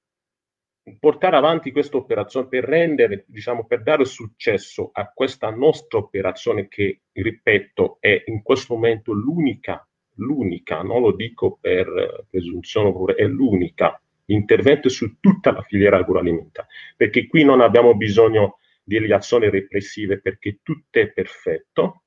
[0.99, 7.03] portare avanti questa operazione per rendere, diciamo, per dare successo a questa nostra operazione che,
[7.12, 14.89] ripeto, è in questo momento l'unica, l'unica, non lo dico per presunzione, è l'unica intervento
[14.89, 20.99] su tutta la filiera agroalimentare, perché qui non abbiamo bisogno di azioni repressive perché tutto
[20.99, 22.03] è perfetto,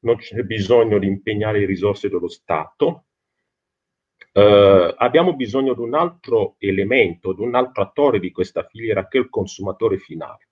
[0.00, 3.05] non c'è bisogno di impegnare risorse dello Stato,
[4.36, 9.16] Uh, abbiamo bisogno di un altro elemento, di un altro attore di questa filiera che
[9.16, 10.48] è il consumatore finale.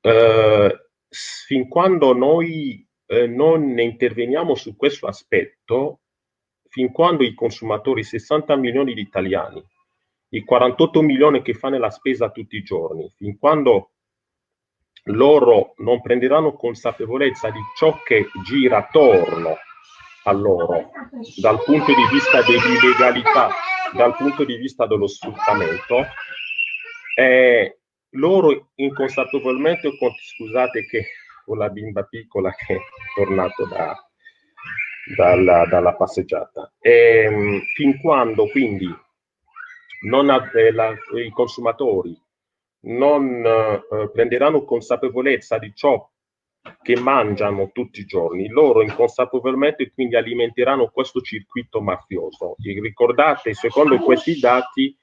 [0.00, 0.76] Uh,
[1.08, 6.00] fin quando noi uh, non interveniamo su questo aspetto,
[6.68, 9.64] fin quando i consumatori, 60 milioni di italiani,
[10.30, 13.92] i 48 milioni che fanno la spesa tutti i giorni, fin quando
[15.04, 19.58] loro non prenderanno consapevolezza di ciò che gira attorno
[20.24, 20.90] a loro
[21.36, 23.50] dal punto di vista dell'illegalità,
[23.92, 26.06] dal punto di vista dello sfruttamento,
[27.16, 27.78] eh,
[28.10, 29.90] loro inconsapevolmente,
[30.36, 31.06] scusate che
[31.46, 32.78] ho la bimba piccola che è
[33.14, 33.96] tornato da,
[35.16, 38.88] dalla, dalla, passeggiata, e, ehm, fin quando quindi
[40.02, 42.18] non, eh, la, i consumatori
[42.82, 46.09] non eh, prenderanno consapevolezza di ciò
[46.82, 52.56] che mangiano tutti i giorni, loro inconsapevolmente quindi alimenteranno questo circuito mafioso.
[52.62, 54.96] E ricordate, secondo questi dati,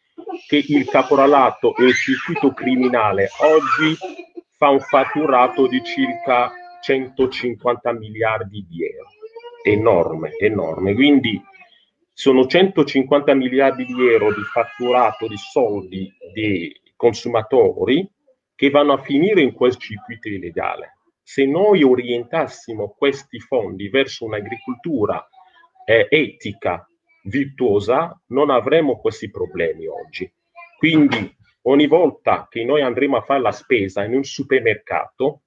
[0.47, 3.95] che il caporalato e il circuito criminale oggi
[4.57, 6.51] fa un fatturato di circa
[6.81, 9.09] 150 miliardi di euro.
[9.63, 10.93] Enorme, enorme.
[10.93, 11.39] Quindi
[12.11, 18.09] sono 150 miliardi di euro di fatturato di soldi dei consumatori
[18.55, 20.96] che vanno a finire in quel circuito illegale
[21.29, 25.27] se noi orientassimo questi fondi verso un'agricoltura
[25.83, 26.89] eh, etica,
[27.23, 30.31] virtuosa, non avremmo questi problemi oggi.
[30.77, 35.41] Quindi ogni volta che noi andremo a fare la spesa in un supermercato,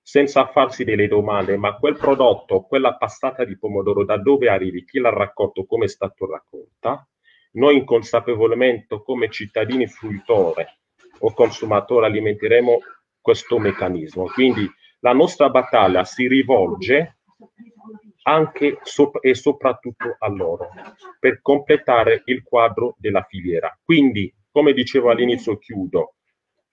[0.00, 4.98] senza farsi delle domande, ma quel prodotto, quella passata di pomodoro, da dove arrivi, chi
[5.00, 7.06] l'ha raccolto, come è stato raccolta,
[7.52, 10.64] noi inconsapevolmente come cittadini fruitori
[11.18, 12.78] o consumatori alimenteremo
[13.20, 14.24] questo meccanismo.
[14.32, 14.66] Quindi
[15.06, 17.18] la nostra battaglia si rivolge
[18.22, 20.68] anche sop- e soprattutto a loro
[21.20, 23.78] per completare il quadro della filiera.
[23.84, 26.16] Quindi, come dicevo all'inizio, chiudo,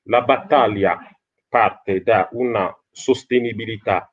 [0.07, 0.97] la battaglia
[1.47, 4.11] parte da una sostenibilità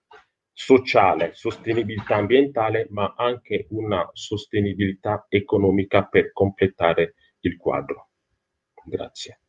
[0.52, 8.10] sociale, sostenibilità ambientale, ma anche una sostenibilità economica per completare il quadro.
[8.84, 9.40] Grazie.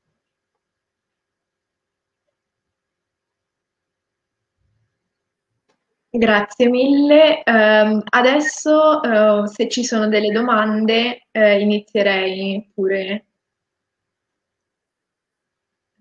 [6.13, 7.41] Grazie mille.
[7.45, 13.25] Um, adesso, uh, se ci sono delle domande, uh, inizierei pure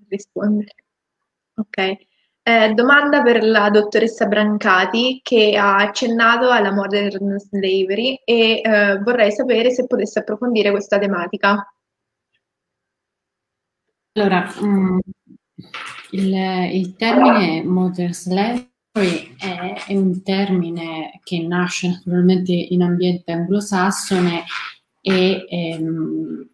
[0.01, 0.75] a rispondere.
[1.55, 2.09] Ok.
[2.43, 9.31] Eh, domanda per la dottoressa Brancati che ha accennato alla modern slavery e eh, vorrei
[9.31, 11.73] sapere se potesse approfondire questa tematica.
[14.15, 14.99] Allora, um,
[16.11, 16.35] il,
[16.73, 24.45] il termine modern slavery poi è, è, un termine che nasce naturalmente in ambiente anglosassone
[25.01, 26.49] e ehm,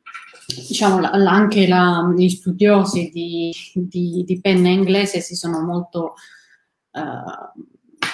[0.69, 6.15] diciamo anche la, gli studiosi di, di, di, penna inglese si sono molto
[6.93, 7.63] uh,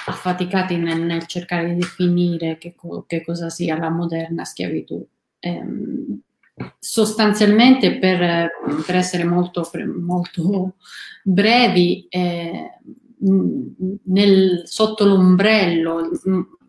[0.07, 2.75] affaticati nel, nel, cercare di definire che,
[3.07, 5.05] che, cosa sia la moderna schiavitù.
[5.41, 6.20] Ehm,
[6.79, 8.51] sostanzialmente per,
[8.87, 9.68] per, essere molto,
[9.99, 10.77] molto
[11.25, 12.79] brevi eh,
[13.23, 16.11] nel, sotto l'ombrello,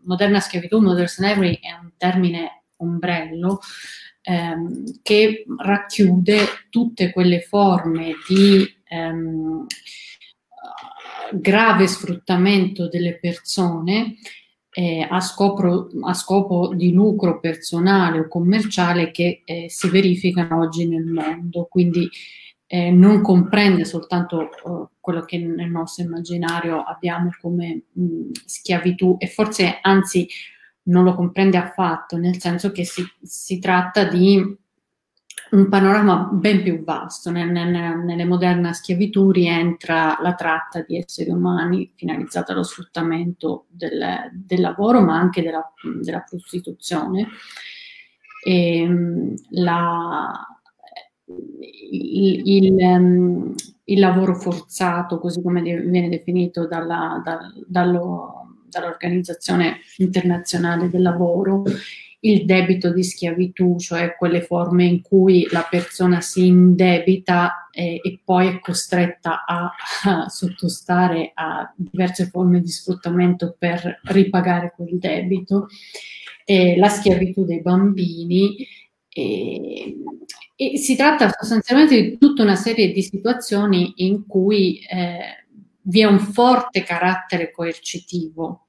[0.04, 3.60] moderna schiavitù, modern slavery è un termine ombrello
[4.22, 6.38] ehm, che racchiude
[6.70, 9.66] tutte quelle forme di ehm,
[11.32, 14.16] grave sfruttamento delle persone
[14.70, 20.86] eh, a, scopo, a, scopo, di lucro personale o commerciale che eh, si verificano oggi
[20.88, 21.66] nel mondo.
[21.70, 22.08] Quindi
[22.66, 29.26] eh, non comprende soltanto uh, quello che nel nostro immaginario abbiamo come mh, schiavitù e
[29.26, 30.26] forse anzi
[30.84, 34.62] non lo comprende affatto, nel senso che si, si tratta di
[35.50, 37.30] un panorama ben più vasto.
[37.30, 44.30] Nel, nel, nelle moderne schiavitù rientra la tratta di esseri umani finalizzata allo sfruttamento del,
[44.32, 45.72] del lavoro, ma anche della,
[46.02, 47.28] della prostituzione.
[48.44, 50.46] E, ehm, la,
[51.90, 53.54] il, il, um,
[53.84, 61.62] il, lavoro forzato, così come viene definito dalla, da, dallo, dall'Organizzazione internazionale del lavoro,
[62.24, 68.20] il debito di schiavitù, cioè quelle forme in cui la persona si indebita e, e
[68.24, 69.70] poi è costretta a,
[70.04, 75.66] a, sottostare a diverse forme di sfruttamento per ripagare quel debito,
[76.46, 78.56] eh, la schiavitù dei bambini.
[79.08, 79.96] E,
[80.56, 85.46] e, si tratta sostanzialmente di tutta una serie di situazioni in cui eh,
[85.82, 88.66] vi è un forte carattere coercitivo.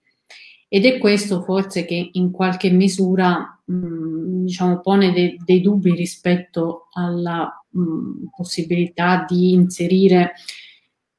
[0.67, 6.87] Ed è questo forse che in qualche misura mh, diciamo, pone de- dei dubbi rispetto
[6.91, 10.33] alla mh, possibilità di inserire,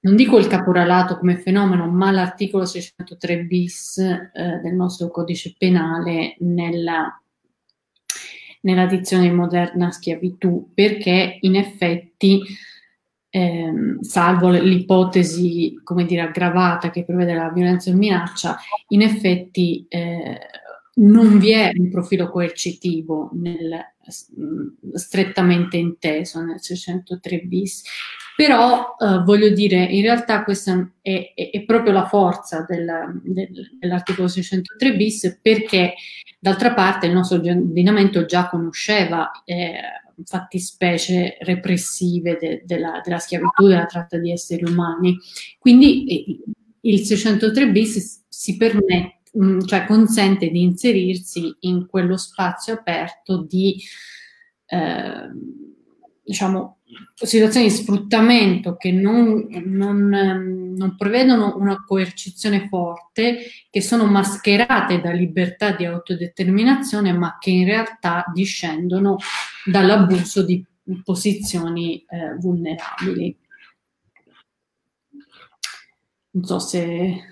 [0.00, 6.36] non dico il caporalato come fenomeno, ma l'articolo 603 bis eh, del nostro codice penale
[6.40, 7.20] nella,
[8.66, 12.42] nella dizione moderna schiavitù, perché in effetti
[13.30, 20.38] ehm, salvo l'ipotesi, come dire, aggravata che prevede la violenza o minaccia, in effetti eh,
[20.94, 23.78] non vi è un profilo coercitivo nel,
[24.94, 27.84] strettamente inteso nel 603 bis,
[28.34, 33.76] però eh, voglio dire, in realtà questa è, è, è proprio la forza del, del,
[33.78, 35.94] dell'articolo 603 bis perché
[36.38, 39.80] d'altra parte il nostro ordinamento già conosceva eh,
[40.24, 45.18] fattispecie repressive de, della, della, schiavitù, della tratta di esseri umani.
[45.58, 46.38] Quindi eh,
[46.80, 53.82] il 603 bis si permette, mm, cioè consente di inserirsi in quello spazio aperto di
[54.66, 55.30] eh,
[56.26, 56.78] diciamo,
[57.14, 63.38] situazioni di sfruttamento che non, non, non, prevedono una coercizione forte,
[63.70, 69.18] che sono mascherate da libertà di autodeterminazione, ma che in realtà discendono
[69.64, 70.64] dall'abuso di
[71.04, 73.38] posizioni eh, vulnerabili.
[76.30, 77.22] Non so se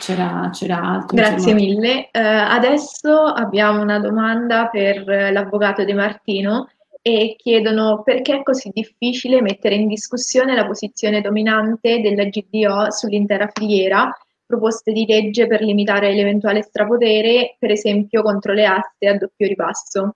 [0.00, 1.16] c'era, c'era altro.
[1.16, 2.10] Grazie mille.
[2.12, 6.68] Uh, adesso abbiamo una domanda per l'avvocato De Martino
[7.08, 13.48] e chiedono perché è così difficile mettere in discussione la posizione dominante della GDO sull'intera
[13.52, 14.10] filiera,
[14.44, 20.12] proposte di legge per limitare l'eventuale strapotere, per esempio contro le aste a doppio ribasso.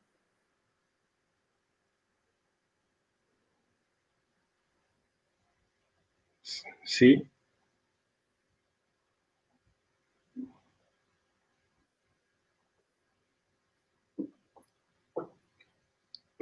[6.84, 7.20] Sì,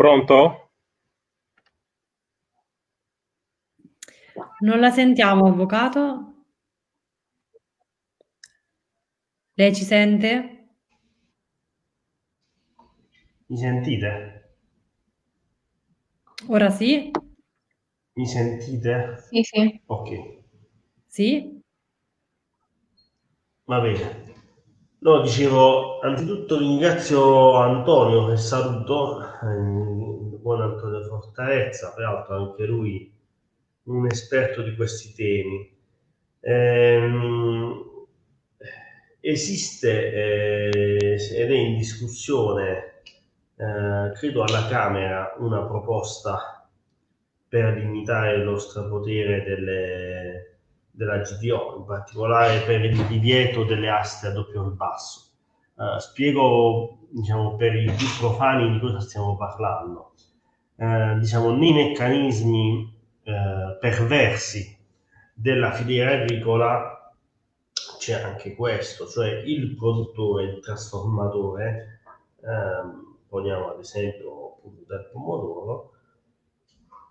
[0.00, 0.70] Pronto?
[4.60, 6.46] Non la sentiamo, avvocato?
[9.52, 10.68] Lei ci sente?
[13.48, 14.56] Mi sentite?
[16.48, 17.10] Ora sì?
[18.14, 19.16] Mi sentite?
[19.28, 19.82] Sì, sì.
[19.84, 20.08] Ok.
[21.08, 21.60] Sì?
[23.64, 24.32] Va bene.
[25.00, 33.12] No, dicevo, anzitutto ringrazio Antonio che saluto, buon Antonio Fortarezza, peraltro anche lui
[33.84, 35.78] un esperto di questi temi.
[36.40, 37.84] Ehm,
[39.20, 43.02] esiste eh, ed è in discussione,
[43.56, 46.68] eh, credo alla Camera, una proposta
[47.48, 50.50] per limitare lo strapotere delle
[51.00, 55.29] della GDO, in particolare per il divieto delle aste a doppio ribasso.
[55.80, 60.12] Uh, spiego diciamo, per i più profani di cosa stiamo parlando.
[60.74, 62.94] Uh, diciamo, nei meccanismi
[63.24, 64.76] uh, perversi
[65.32, 67.14] della filiera agricola
[67.98, 72.00] c'è anche questo, cioè il produttore, il trasformatore,
[72.42, 75.92] ehm, poniamo ad esempio del pomodoro,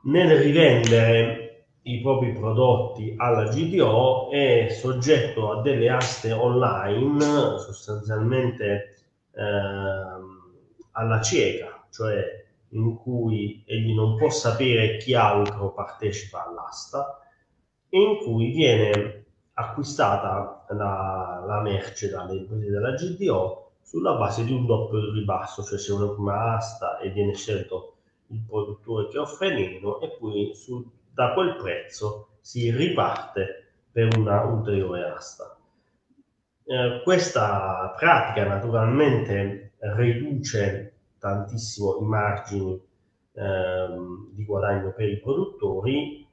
[0.03, 1.48] nel rivendere
[1.83, 8.95] i propri prodotti alla GDO è soggetto a delle aste online sostanzialmente
[9.33, 10.51] ehm,
[10.91, 17.19] alla cieca, cioè in cui egli non può sapere chi altro partecipa all'asta
[17.89, 24.51] e in cui viene acquistata la, la merce dalle imprese della GDO sulla base di
[24.51, 27.95] un doppio ribasso, cioè se una prima asta e viene scelto
[28.27, 30.85] il produttore che offre meno e poi sul
[31.19, 35.59] da quel prezzo si riparte per una ulteriore asta.
[36.63, 42.81] Eh, questa pratica naturalmente riduce tantissimo i margini
[43.33, 43.87] eh,
[44.31, 46.25] di guadagno per i produttori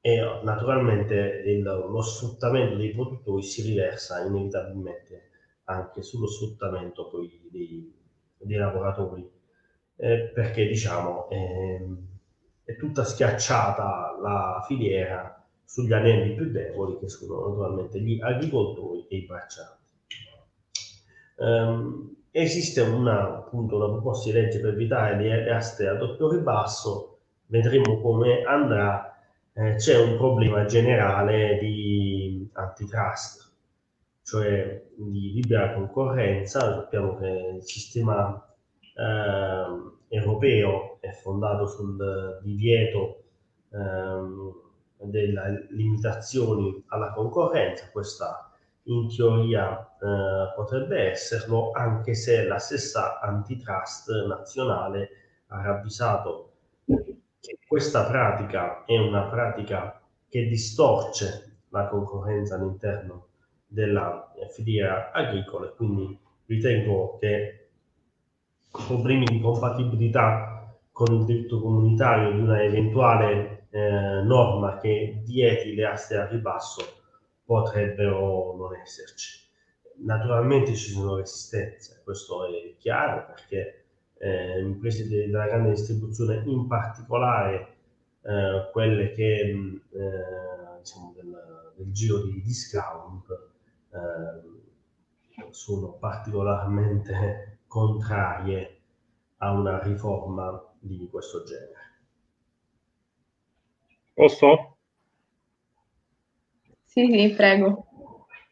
[0.00, 1.14] e naturalmente
[1.46, 5.30] il, lo sfruttamento dei produttori si riversa inevitabilmente
[5.66, 7.94] anche sullo sfruttamento poi dei,
[8.36, 9.30] dei lavoratori
[9.94, 12.17] eh, perché diciamo ehm,
[12.68, 19.16] è tutta schiacciata la filiera sugli anelli più deboli che sono naturalmente gli agricoltori e
[19.16, 19.76] i braccianti.
[21.36, 27.20] Um, esiste una, appunto, una proposta di legge per evitare le aste a doppio ribasso
[27.46, 29.16] vedremo come andrà,
[29.54, 33.50] eh, c'è un problema generale di antitrust,
[34.24, 36.60] cioè di libera concorrenza.
[36.60, 38.46] Sappiamo che il sistema
[38.94, 43.24] eh, europeo è fondato sul divieto
[43.70, 48.50] eh, delle limitazioni alla concorrenza, questa
[48.84, 55.10] in teoria eh, potrebbe esserlo, anche se la stessa antitrust nazionale
[55.48, 56.52] ha ravvisato
[57.40, 63.28] che questa pratica è una pratica che distorce la concorrenza all'interno
[63.66, 65.66] della filiera agricola.
[65.68, 67.57] E quindi ritengo che
[68.70, 76.16] di compatibilità con il diritto comunitario di una eventuale eh, norma che vieti le aste
[76.16, 76.82] a ribasso
[77.44, 79.46] potrebbero non esserci.
[80.00, 83.84] Naturalmente ci sono resistenze, questo è chiaro perché
[84.18, 87.76] eh, imprese della grande distribuzione, in particolare
[88.22, 93.26] eh, quelle che eh, diciamo del, del, giro di discount,
[93.90, 98.80] eh, sono particolarmente contrarie
[99.36, 101.76] a una riforma di questo genere.
[104.14, 104.78] Posso?
[106.84, 107.86] Sì, sì, prego.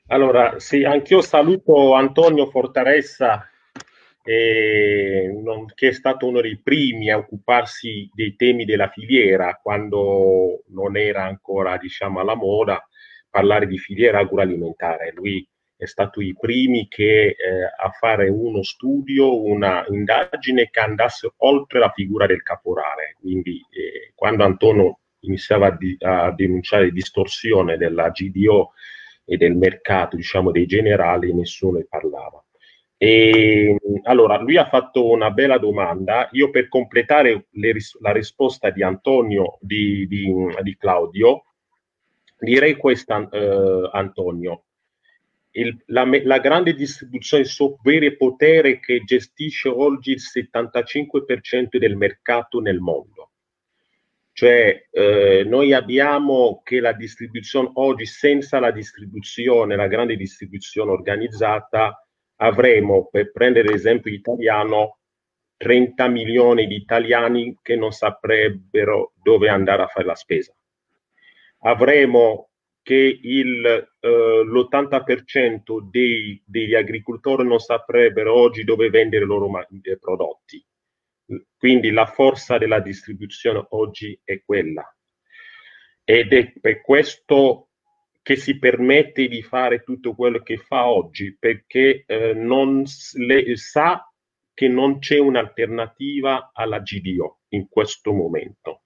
[0.09, 3.49] Allora, sì, anch'io saluto Antonio Fortaressa,
[4.23, 10.63] eh, non, che è stato uno dei primi a occuparsi dei temi della filiera quando
[10.69, 12.87] non era ancora, diciamo, alla moda
[13.29, 15.13] parlare di filiera agroalimentare.
[15.13, 17.35] Lui è stato i primi che eh,
[17.77, 23.17] a fare uno studio, una indagine che andasse oltre la figura del caporale.
[23.21, 28.73] Quindi eh, quando Antonio iniziava a, di, a denunciare distorsione della GDO
[29.25, 32.43] e del mercato, diciamo, dei generali, nessuno ne parlava.
[32.99, 36.29] E, allora, lui ha fatto una bella domanda.
[36.33, 40.33] Io per completare ris- la risposta di Antonio, di, di,
[40.63, 41.45] di Claudio,
[42.39, 44.63] direi questa, eh, Antonio.
[45.57, 52.61] Il, la, la, grande distribuzione software e potere che gestisce oggi il 75% del mercato
[52.61, 53.31] nel mondo.
[54.33, 62.07] Cioè, eh, noi abbiamo che la distribuzione oggi, senza la distribuzione, la grande distribuzione organizzata,
[62.37, 64.99] avremo, per prendere l'esempio italiano,
[65.57, 70.55] 30 milioni di italiani che non saprebbero dove andare a fare la spesa.
[71.61, 72.46] Avremo
[72.87, 79.51] che il, eh, l'80% dei, degli agricoltori non saprebbero oggi dove vendere i loro
[79.99, 80.65] prodotti
[81.57, 84.85] quindi la forza della distribuzione oggi è quella.
[86.05, 87.71] Ed è per questo
[88.23, 92.85] che si permette di fare tutto quello che fa oggi, perché eh, non
[93.15, 94.09] le, sa
[94.53, 98.83] che non c'è un'alternativa alla GDO in questo momento.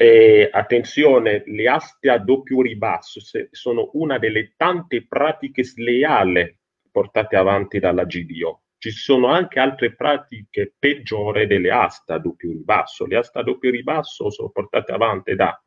[0.00, 3.20] E, attenzione, le aste a doppio ribasso
[3.50, 6.56] sono una delle tante pratiche sleali
[6.90, 13.06] portate avanti dalla GDO ci sono anche altre pratiche peggiori delle asta a doppio ribasso.
[13.06, 15.62] Le asta a doppio ribasso sono portate avanti da,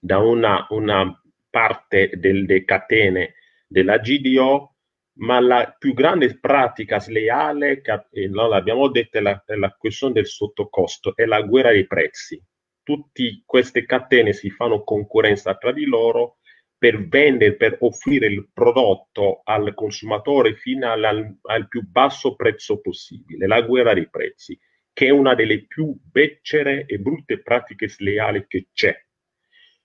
[0.00, 3.34] da una, una, parte delle catene
[3.68, 4.74] della GDO,
[5.18, 7.80] ma la più grande pratica sleale,
[8.10, 11.86] e non l'abbiamo detto, è la, è la questione del sottocosto, è la guerra dei
[11.86, 12.42] prezzi.
[12.84, 16.36] Tutte queste catene si fanno concorrenza tra di loro
[16.76, 23.46] per vendere, per offrire il prodotto al consumatore finale al, al più basso prezzo possibile,
[23.46, 24.58] la guerra dei prezzi,
[24.92, 28.94] che è una delle più becere e brutte pratiche sleali che c'è.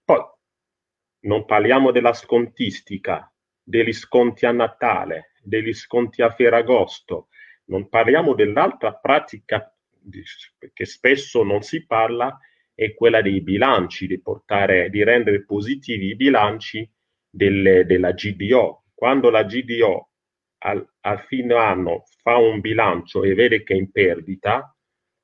[0.03, 0.21] Poi
[1.21, 7.29] non parliamo della scontistica, degli sconti a Natale, degli sconti a Ferragosto,
[7.69, 9.73] non parliamo dell'altra pratica
[10.73, 12.37] che spesso non si parla,
[12.79, 16.89] è quella dei bilanci, di, portare, di rendere positivi i bilanci
[17.29, 18.85] delle, della GDO.
[18.93, 20.11] Quando la GDO
[20.59, 24.73] al, al fine anno fa un bilancio e vede che è in perdita,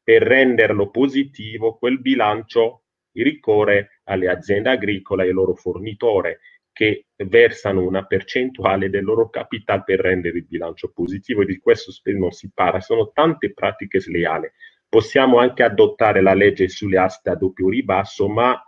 [0.03, 2.83] per renderlo positivo, quel bilancio
[3.13, 6.35] ricorre alle aziende agricole e ai loro fornitori
[6.73, 11.93] che versano una percentuale del loro capitale per rendere il bilancio positivo e di questo
[12.17, 14.51] non si parla, sono tante pratiche sleali.
[14.87, 18.59] Possiamo anche adottare la legge sulle aste a doppio ribasso, ma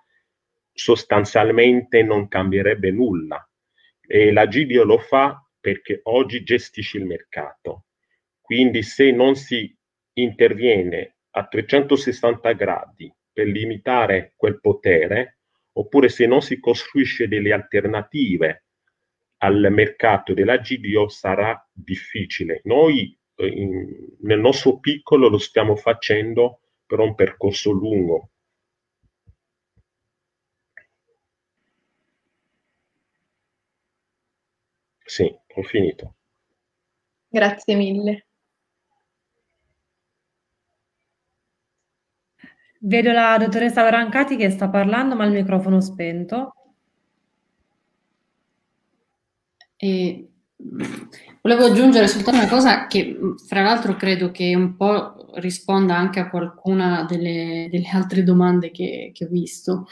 [0.71, 3.47] sostanzialmente non cambierebbe nulla.
[4.01, 7.85] E la GDO lo fa perché oggi gestisce il mercato.
[8.41, 9.75] Quindi se non si
[10.13, 15.39] interviene a 360 gradi per limitare quel potere,
[15.73, 18.63] oppure se non si costruisce delle alternative
[19.39, 22.61] al mercato della GDO sarà difficile.
[22.63, 28.29] Noi in, nel nostro piccolo lo stiamo facendo però un percorso lungo.
[35.05, 35.23] Sì,
[35.55, 36.15] ho finito.
[37.29, 38.25] Grazie mille.
[42.79, 46.53] Vedo la dottoressa Brancati che sta parlando, ma il microfono spento.
[49.77, 50.29] E,
[51.41, 53.17] volevo aggiungere soltanto una cosa che,
[53.47, 59.11] fra l'altro, credo che un po' risponda anche a qualcuna delle, delle altre domande che,
[59.13, 59.87] che ho visto.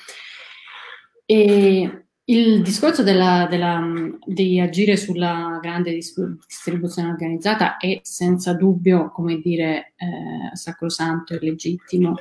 [1.25, 3.81] E il discorso della, della,
[4.25, 12.15] di agire sulla grande distribuzione organizzata è senza dubbio, come dire, eh, sacrosanto e legittimo,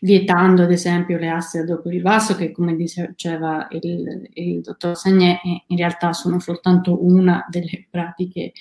[0.00, 5.40] vietando ad esempio le aste a doppio ribasso che, come diceva il, il dottor Sagnè,
[5.66, 8.52] in realtà sono soltanto una delle pratiche,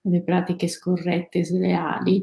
[0.00, 2.22] delle pratiche scorrette, sleali.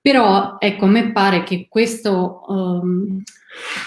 [0.00, 3.22] Però, ecco, a me pare che questo, um,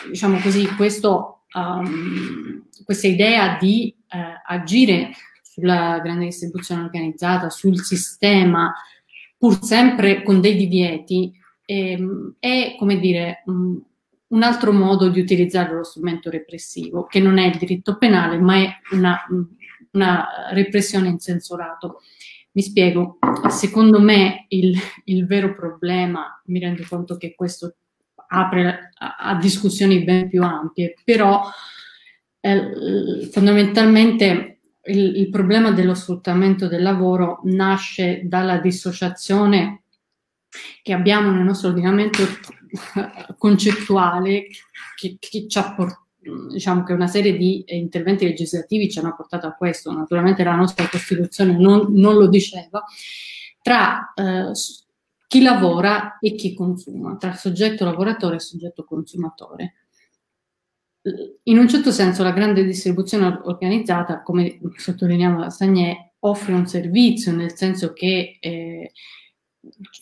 [0.09, 5.11] diciamo così, questo um, questa idea di eh, agire
[5.41, 8.73] sulla grande distribuzione organizzata, sul sistema,
[9.37, 11.31] pur sempre con dei divieti,
[11.71, 13.81] ehm, è come dire um,
[14.27, 18.55] un altro modo di utilizzare lo strumento repressivo, che non è il diritto penale, ma
[18.55, 19.19] è una,
[19.91, 22.01] una repressione in senso lato.
[22.53, 23.17] Mi spiego,
[23.49, 27.75] secondo me il, il, vero problema, mi rendo conto che questo
[28.27, 31.41] apre a, a discussioni ben più ampie, però
[32.41, 39.80] eh, fondamentalmente il, il, problema dello sfruttamento del lavoro nasce dalla dissociazione
[40.81, 42.23] che abbiamo nel nostro ordinamento
[43.37, 44.47] concettuale
[44.95, 49.47] che, che ci ha portato diciamo che una serie di interventi legislativi ci hanno portato
[49.47, 52.83] a questo, naturalmente la nostra Costituzione non, non lo diceva,
[53.61, 54.51] tra eh,
[55.27, 59.75] chi lavora e chi consuma, tra soggetto lavoratore e soggetto consumatore.
[61.43, 67.55] In un certo senso la grande distribuzione organizzata, come sottolineava Sagnè, offre un servizio, nel
[67.55, 68.91] senso che eh,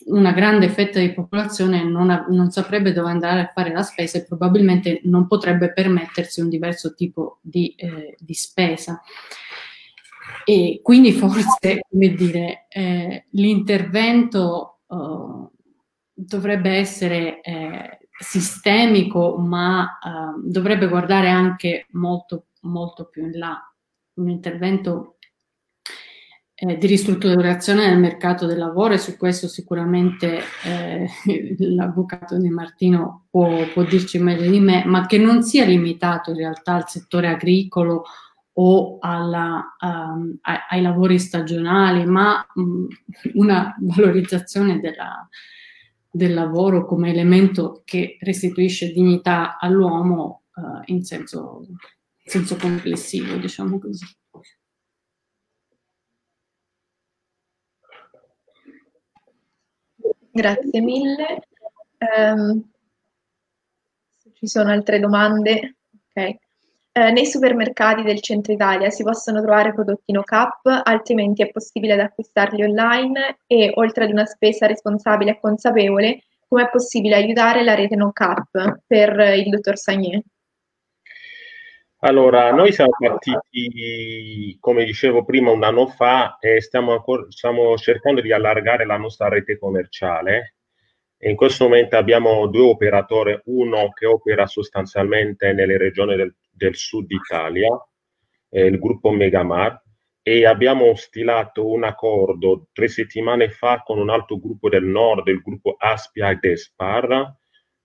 [0.06, 4.18] una grande fetta di popolazione non, ha, non, saprebbe dove andare a fare la spesa
[4.18, 9.00] e probabilmente non potrebbe permettersi un diverso tipo di, eh, di spesa.
[10.44, 15.50] E quindi forse, come dire, eh, l'intervento uh,
[16.12, 23.58] dovrebbe essere eh, sistemico, ma uh, dovrebbe guardare anche molto, molto più in là.
[24.14, 25.16] Un intervento
[26.62, 31.08] eh, di ristrutturazione del mercato del lavoro e su questo sicuramente eh,
[31.56, 36.36] l'avvocato Di Martino può, può, dirci meglio di me, ma che non sia limitato in
[36.36, 38.04] realtà al settore agricolo
[38.52, 42.86] o alla, um, ai, ai, lavori stagionali, ma um,
[43.34, 45.26] una valorizzazione della,
[46.10, 51.66] del lavoro come elemento che restituisce dignità all'uomo uh, in, senso,
[52.22, 54.04] senso complessivo, diciamo così.
[60.32, 61.42] Grazie mille.
[61.98, 62.62] Um,
[64.16, 66.36] se ci sono altre domande, ok.
[66.92, 71.92] Eh, nei supermercati del centro Italia si possono trovare prodotti no cap, altrimenti è possibile
[71.92, 77.62] ad acquistarli online e oltre ad una spesa responsabile e consapevole, come è possibile aiutare
[77.62, 80.22] la rete no cap per il dottor Sagné?
[82.00, 88.20] Allora, noi siamo partiti, come dicevo prima, un anno fa e stiamo, ancora, stiamo cercando
[88.20, 90.54] di allargare la nostra rete commerciale
[91.22, 97.10] in questo momento abbiamo due operatori, uno che opera sostanzialmente nelle regioni del, del sud
[97.10, 97.68] Italia,
[98.48, 99.82] eh, il gruppo Megamar,
[100.22, 105.42] e abbiamo stilato un accordo tre settimane fa con un altro gruppo del nord, il
[105.42, 107.36] gruppo Aspia ed Espar.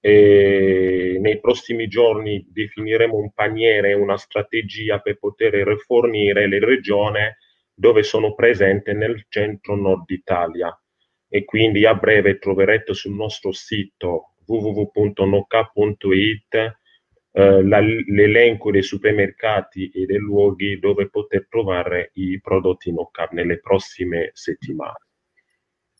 [0.07, 7.21] E nei prossimi giorni definiremo un paniere, una strategia per poter rifornire le regioni
[7.73, 10.79] dove sono presenti nel centro-nord Italia
[11.27, 15.95] e quindi a breve troverete sul nostro sito www.noca.it
[17.31, 24.29] eh, l'elenco dei supermercati e dei luoghi dove poter trovare i prodotti NoCap nelle prossime
[24.33, 25.04] settimane.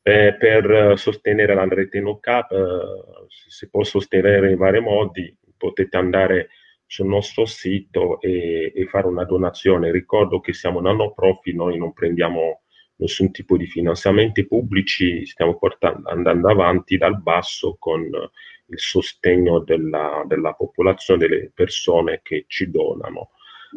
[0.08, 6.50] Eh, per sostenere la rete NoCap eh, si può sostenere in vari modi, potete andare
[6.86, 9.90] sul nostro sito e, e fare una donazione.
[9.92, 12.62] Ricordo che siamo non profit, noi non prendiamo
[12.98, 20.24] nessun tipo di finanziamenti pubblici, stiamo portando, andando avanti dal basso con il sostegno della,
[20.28, 23.32] della popolazione, delle persone che ci donano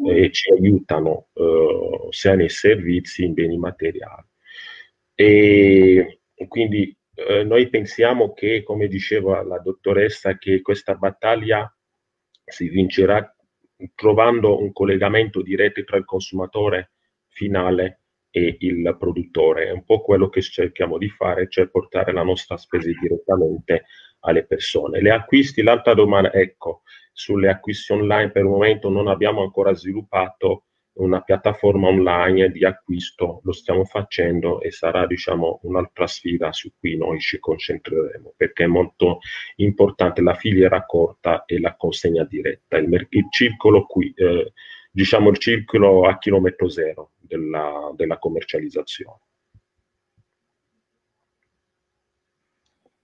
[0.07, 4.27] e ci aiutano eh, sia nei servizi, in beni materiali.
[5.15, 11.69] E, e quindi eh, noi pensiamo che, come diceva la dottoressa, che questa battaglia
[12.45, 13.35] si vincerà
[13.93, 16.91] trovando un collegamento diretto tra il consumatore
[17.27, 19.65] finale e il produttore.
[19.65, 23.83] È un po' quello che cerchiamo di fare, cioè portare la nostra spesa direttamente
[24.21, 25.01] alle persone.
[25.01, 30.67] Le acquisti, l'altra domanda, ecco, sulle acquisti online per il momento non abbiamo ancora sviluppato
[30.99, 36.97] una piattaforma online di acquisto, lo stiamo facendo e sarà diciamo un'altra sfida su cui
[36.97, 39.19] noi ci concentreremo perché è molto
[39.57, 44.53] importante la filiera corta e la consegna diretta, il, il circolo qui, eh,
[44.91, 49.19] diciamo il circolo a chilometro zero della, della commercializzazione.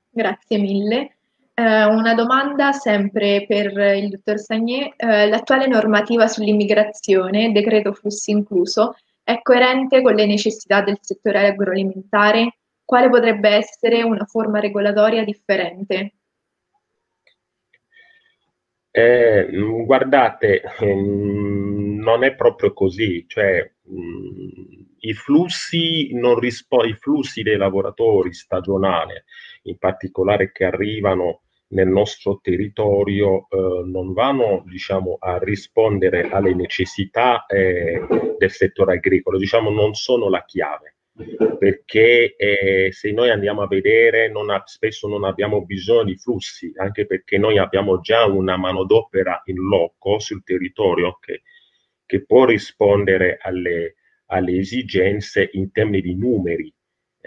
[0.10, 1.15] Grazie mille.
[1.58, 4.94] Eh, una domanda sempre per il dottor Sagné.
[4.98, 12.58] Eh, l'attuale normativa sull'immigrazione, decreto flussi incluso, è coerente con le necessità del settore agroalimentare?
[12.84, 16.14] Quale potrebbe essere una forma regolatoria differente?
[18.92, 19.48] Eh,
[19.86, 24.48] guardate, ehm, non è proprio così, cioè mm,
[25.00, 29.14] i flussi, rispo- i flussi dei lavoratori stagionali,
[29.64, 31.45] in particolare che arrivano
[31.76, 38.02] nel nostro territorio eh, non vanno diciamo, a rispondere alle necessità eh,
[38.38, 40.96] del settore agricolo, diciamo non sono la chiave,
[41.60, 46.72] perché eh, se noi andiamo a vedere non ha, spesso non abbiamo bisogno di flussi,
[46.78, 51.42] anche perché noi abbiamo già una manodopera in loco sul territorio che,
[52.06, 53.96] che può rispondere alle,
[54.28, 56.74] alle esigenze in termini di numeri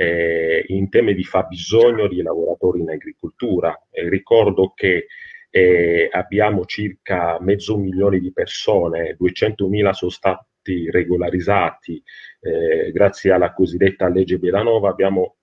[0.00, 3.76] eh, in termini di fabbisogno di lavoratori in agricoltura.
[3.90, 5.06] Eh, ricordo che
[5.50, 12.00] eh, abbiamo circa mezzo milione di persone, 200.000 sono stati regolarizzati
[12.40, 15.38] eh, grazie alla cosiddetta legge Belanova, abbiamo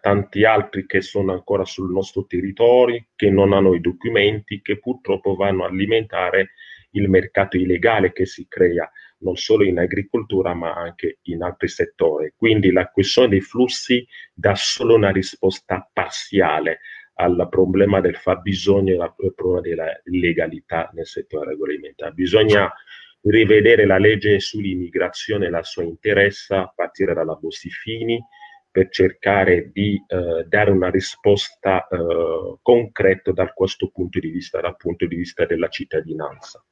[0.00, 5.36] tanti altri che sono ancora sul nostro territorio, che non hanno i documenti, che purtroppo
[5.36, 6.50] vanno a alimentare
[6.92, 8.90] il mercato illegale che si crea
[9.20, 12.32] non solo in agricoltura ma anche in altri settori.
[12.36, 16.80] Quindi la questione dei flussi dà solo una risposta parziale
[17.14, 22.12] al problema del fabbisogno e al problema della legalità nel settore agroalimentare.
[22.12, 22.72] Bisogna
[23.22, 28.18] rivedere la legge sull'immigrazione e la sua interessa a partire dalla Bossi-Fini
[28.70, 34.76] per cercare di eh, dare una risposta eh, concreta da questo punto di vista, dal
[34.76, 36.64] punto di vista della cittadinanza.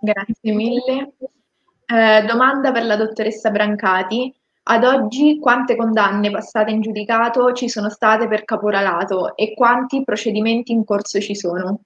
[0.00, 1.12] Grazie mille.
[1.86, 4.34] Eh, domanda per la dottoressa Brancati.
[4.62, 10.72] Ad oggi quante condanne passate in giudicato ci sono state per caporalato e quanti procedimenti
[10.72, 11.82] in corso ci sono?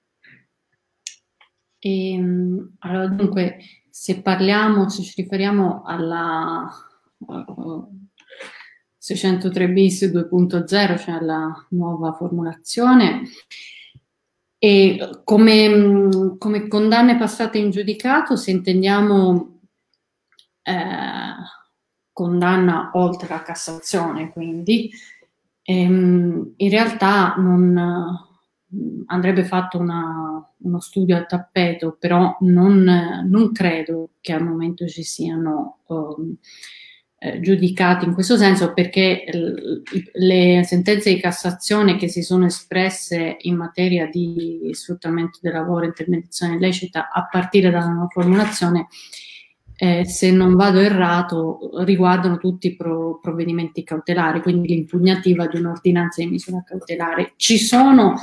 [1.79, 3.57] E, ehm, allora, dunque,
[3.89, 6.69] se parliamo, se ci riferiamo alla
[7.17, 7.87] uh,
[8.97, 10.65] 603 bis 2.0,
[10.97, 13.21] cioè alla nuova formulazione,
[14.57, 19.59] e come, come condanne passate in giudicato, se intendiamo
[20.63, 21.33] eh,
[22.11, 24.89] condanna oltre la Cassazione, quindi
[25.63, 28.23] ehm, in realtà non
[29.07, 35.03] andrebbe fatto una, uno studio a tappeto, però non, non, credo che al momento ci
[35.03, 36.35] siano um,
[37.25, 39.23] eh, giudicati in questo senso perché
[40.13, 45.87] le sentenze di Cassazione che si sono espresse in materia di sfruttamento del lavoro e
[45.87, 48.89] intermediazione illecita a partire dalla nuova formulazione,
[49.75, 56.21] eh, se non vado errato, riguardano tutti i pro- provvedimenti cautelari, quindi l'impugnativa di un'ordinanza
[56.21, 57.33] di misura cautelare.
[57.37, 58.13] Ci sono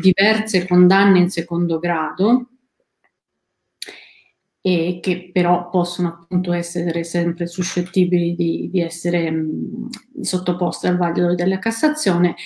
[0.00, 2.51] diverse condanne in secondo grado,
[4.64, 9.88] e che però possono appunto essere sempre suscettibili di, di essere mh,
[10.20, 12.36] sottoposte al vaglio della Cassazione.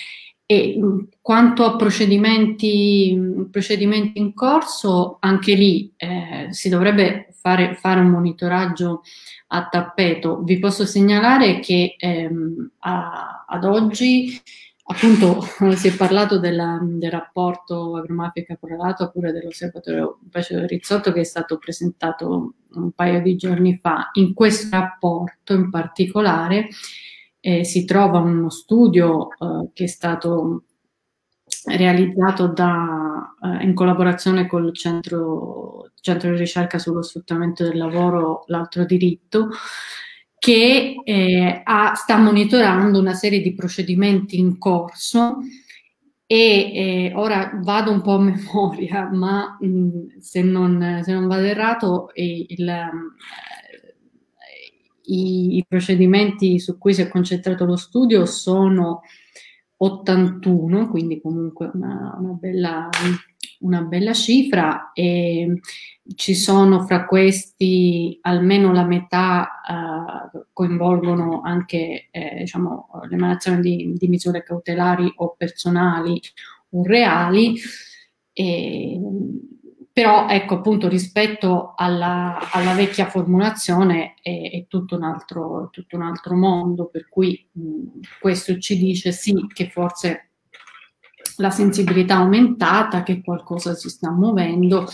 [0.43, 7.75] E mh, quanto a procedimenti, mh, procedimenti, in corso, anche lì eh, si dovrebbe fare,
[7.75, 9.03] fare, un monitoraggio
[9.49, 10.41] a tappeto.
[10.41, 14.41] Vi posso segnalare che ehm, a, ad oggi
[14.89, 15.41] appunto
[15.75, 21.57] si è parlato della, del rapporto agromafica correlato oppure dell'osservatorio Pace Rizzotto che è stato
[21.57, 24.09] presentato un paio di giorni fa.
[24.13, 26.69] In questo rapporto in particolare
[27.39, 30.63] eh, si trova uno studio eh, che è stato
[31.65, 38.85] realizzato da, eh, in collaborazione col centro, centro di ricerca sullo sfruttamento del lavoro, l'altro
[38.85, 39.49] diritto,
[40.39, 45.37] che eh, ha, sta monitorando una serie di procedimenti in corso
[46.29, 51.43] e eh, ora vado un po' a memoria, ma mh, se, non, se, non, vado
[51.43, 52.89] errato, il,
[55.03, 59.01] i, i, procedimenti su cui si è concentrato lo studio sono
[59.77, 62.89] 81, quindi comunque una, una, bella,
[63.59, 65.59] una bella, cifra e
[66.15, 69.61] ci sono fra questi almeno la metà
[70.33, 76.19] uh, coinvolgono anche eh, diciamo, l'emanazione di, di misure cautelari o personali
[76.69, 77.55] o reali.
[78.33, 78.99] E,
[79.97, 86.03] però ecco appunto rispetto alla, alla vecchia formulazione è, è tutto, un altro, tutto, un
[86.03, 90.26] altro, mondo, per cui mh, questo ci dice sì che forse
[91.37, 94.87] la sensibilità aumentata, che qualcosa si sta muovendo.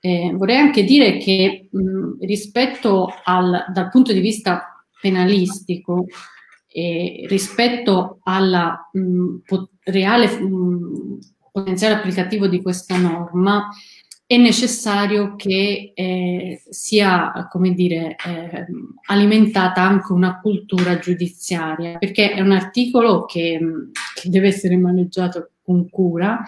[0.00, 6.06] Eh, vorrei anche dire che mh, rispetto al, dal punto di vista penalistico,
[6.68, 8.76] eh, rispetto al
[9.84, 11.18] reale mh,
[11.52, 13.68] potenziale applicativo di questa norma,
[14.26, 18.66] è necessario che eh, sia, come dire, eh,
[19.06, 23.60] alimentata anche una cultura giudiziaria, perché è un articolo che,
[24.14, 26.42] che deve essere maneggiato con cura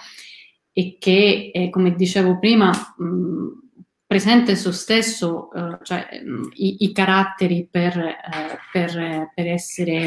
[0.72, 3.64] e che, eh, come dicevo prima, mh,
[4.06, 10.06] presenta esso stesso eh, cioè, mh, i, i, caratteri per, eh, per, per essere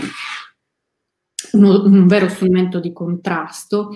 [1.54, 3.90] uno, un vero strumento di contrasto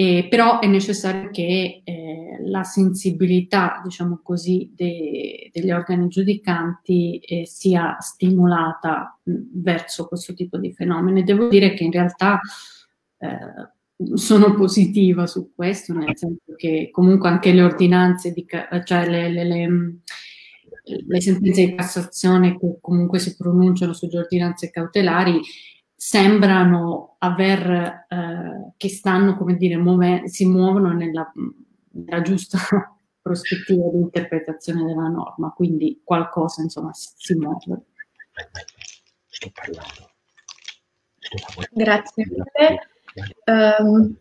[0.00, 7.46] eh, però è necessario che eh, la sensibilità, diciamo così, de, degli organi giudicanti eh,
[7.46, 11.24] sia stimolata mh, verso questo tipo di fenomeni.
[11.24, 12.38] Devo dire che in realtà
[13.18, 13.28] eh,
[14.14, 18.46] sono positiva su questo, nel senso che comunque anche le ordinanze, di,
[18.84, 19.68] cioè le, le, le,
[21.06, 25.40] le sentenze di Cassazione che comunque si pronunciano sulle ordinanze cautelari
[26.00, 31.30] sembrano aver, eh, che stanno, come dire, muove, si muovono nella,
[31.90, 32.58] nella giusta
[33.20, 37.86] prospettiva di interpretazione della norma, quindi qualcosa, insomma, si, si muove.
[39.26, 40.10] Sto parlando.
[41.18, 41.70] Sto parlando.
[41.72, 42.90] Grazie mille.
[43.44, 44.16] Um,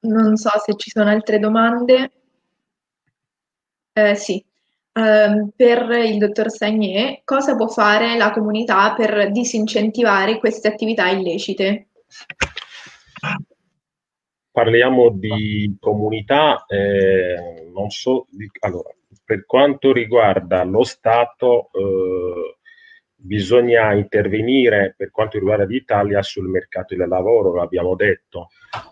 [0.00, 2.10] non so se ci sono altre domande.
[3.92, 4.44] Eh, sì.
[4.92, 11.88] Ehm, per il dottor Sagnier, cosa può fare la comunità per disincentivare queste attività illecite?
[14.50, 18.90] Parliamo di comunità, eh, non so, di, allora,
[19.24, 22.09] per quanto riguarda lo Stato, eh,
[23.22, 28.48] bisogna intervenire per quanto riguarda l'Italia sul mercato del lavoro, l'abbiamo detto.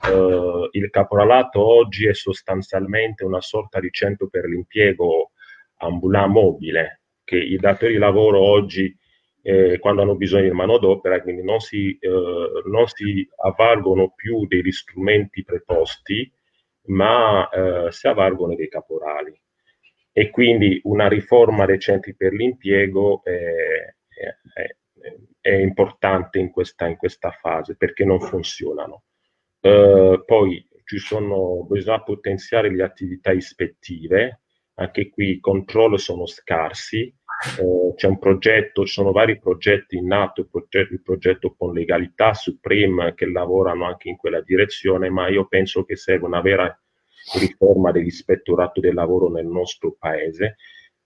[0.06, 5.30] Eh, il caporalato oggi è sostanzialmente una sorta di centro per l'impiego
[5.78, 8.94] ambulant mobile, che i datori di lavoro oggi,
[9.42, 14.72] eh, quando hanno bisogno di manodopera, quindi non si, eh, non si avvalgono più degli
[14.72, 16.30] strumenti preposti,
[16.88, 19.40] ma eh, si avvalgono dei caporali.
[20.12, 24.76] E quindi una riforma dei centri per l'impiego è, è,
[25.40, 29.04] è importante in questa, in questa, fase perché non funzionano.
[29.60, 30.66] Uh, poi
[30.96, 34.40] sono, bisogna potenziare le attività ispettive,
[34.74, 37.02] anche qui i controlli sono scarsi,
[37.58, 41.74] eh, c'è un progetto, ci sono vari progetti in atto, il progetto, il progetto con
[41.74, 46.80] legalità, Supreme, che lavorano anche in quella direzione, ma io penso che serve una vera
[47.38, 50.56] riforma dell'ispettorato del lavoro nel nostro paese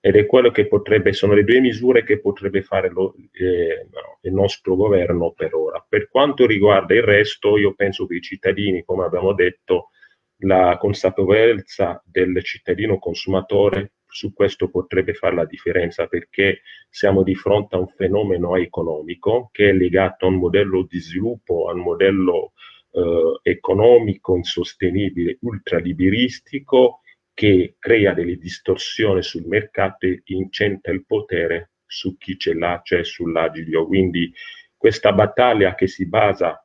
[0.05, 3.87] ed è quello che potrebbe, sono le due misure che potrebbe fare lo, eh,
[4.23, 5.85] il nostro governo per ora.
[5.89, 9.91] Per quanto riguarda il resto, io penso che i cittadini, come abbiamo detto,
[10.39, 17.77] la consapevolezza del cittadino consumatore su questo potrebbe fare la differenza perché siamo di fronte
[17.77, 22.55] a un fenomeno economico che è legato a un modello di sviluppo, a un modello
[22.91, 27.02] eh, economico insostenibile, ultraliberistico
[27.43, 33.03] che crea delle distorsioni sul mercato e incentra il potere su chi ce l'ha, cioè
[33.03, 33.85] sull'agilio.
[33.85, 34.33] Quindi
[34.77, 36.65] questa battaglia che si basa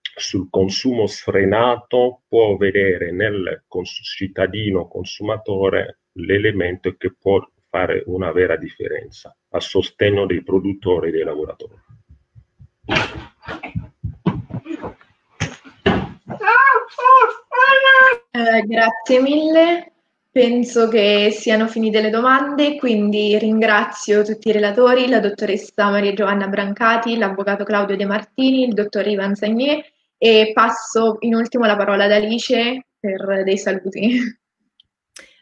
[0.00, 8.54] sul consumo sfrenato può vedere nel cons- cittadino consumatore l'elemento che può fare una vera
[8.56, 11.74] differenza a sostegno dei produttori e dei lavoratori.
[18.30, 19.93] Eh, grazie mille.
[20.34, 26.48] Penso che siano finite le domande, quindi ringrazio tutti i relatori, la dottoressa Maria Giovanna
[26.48, 29.84] Brancati, l'avvocato Claudio De Martini, il dottor Ivan Sagnier
[30.18, 34.18] e passo in ultimo la parola ad Alice per dei saluti.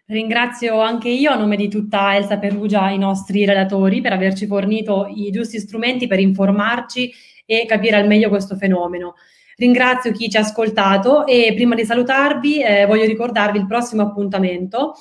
[0.09, 5.07] Ringrazio anche io a nome di tutta Elsa Perugia i nostri relatori per averci fornito
[5.09, 7.11] i giusti strumenti per informarci
[7.47, 9.15] e capire al meglio questo fenomeno.
[9.57, 14.95] Ringrazio chi ci ha ascoltato e prima di salutarvi eh, voglio ricordarvi il prossimo appuntamento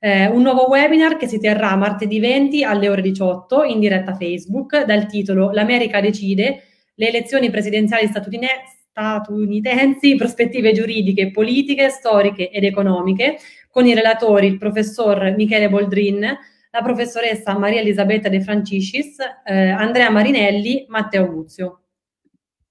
[0.00, 4.84] Eh, un nuovo webinar che si terrà martedì 20 alle ore 18 in diretta Facebook
[4.84, 6.62] dal titolo L'America decide,
[6.94, 15.34] le elezioni presidenziali statunitensi, prospettive giuridiche, politiche, storiche ed economiche, con i relatori il professor
[15.36, 16.38] Michele Boldrin,
[16.70, 21.80] la professoressa Maria Elisabetta De Franciscis, eh, Andrea Marinelli, Matteo Muzio.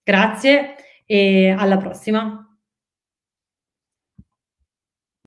[0.01, 0.75] Grazie
[1.07, 2.46] e alla prossima.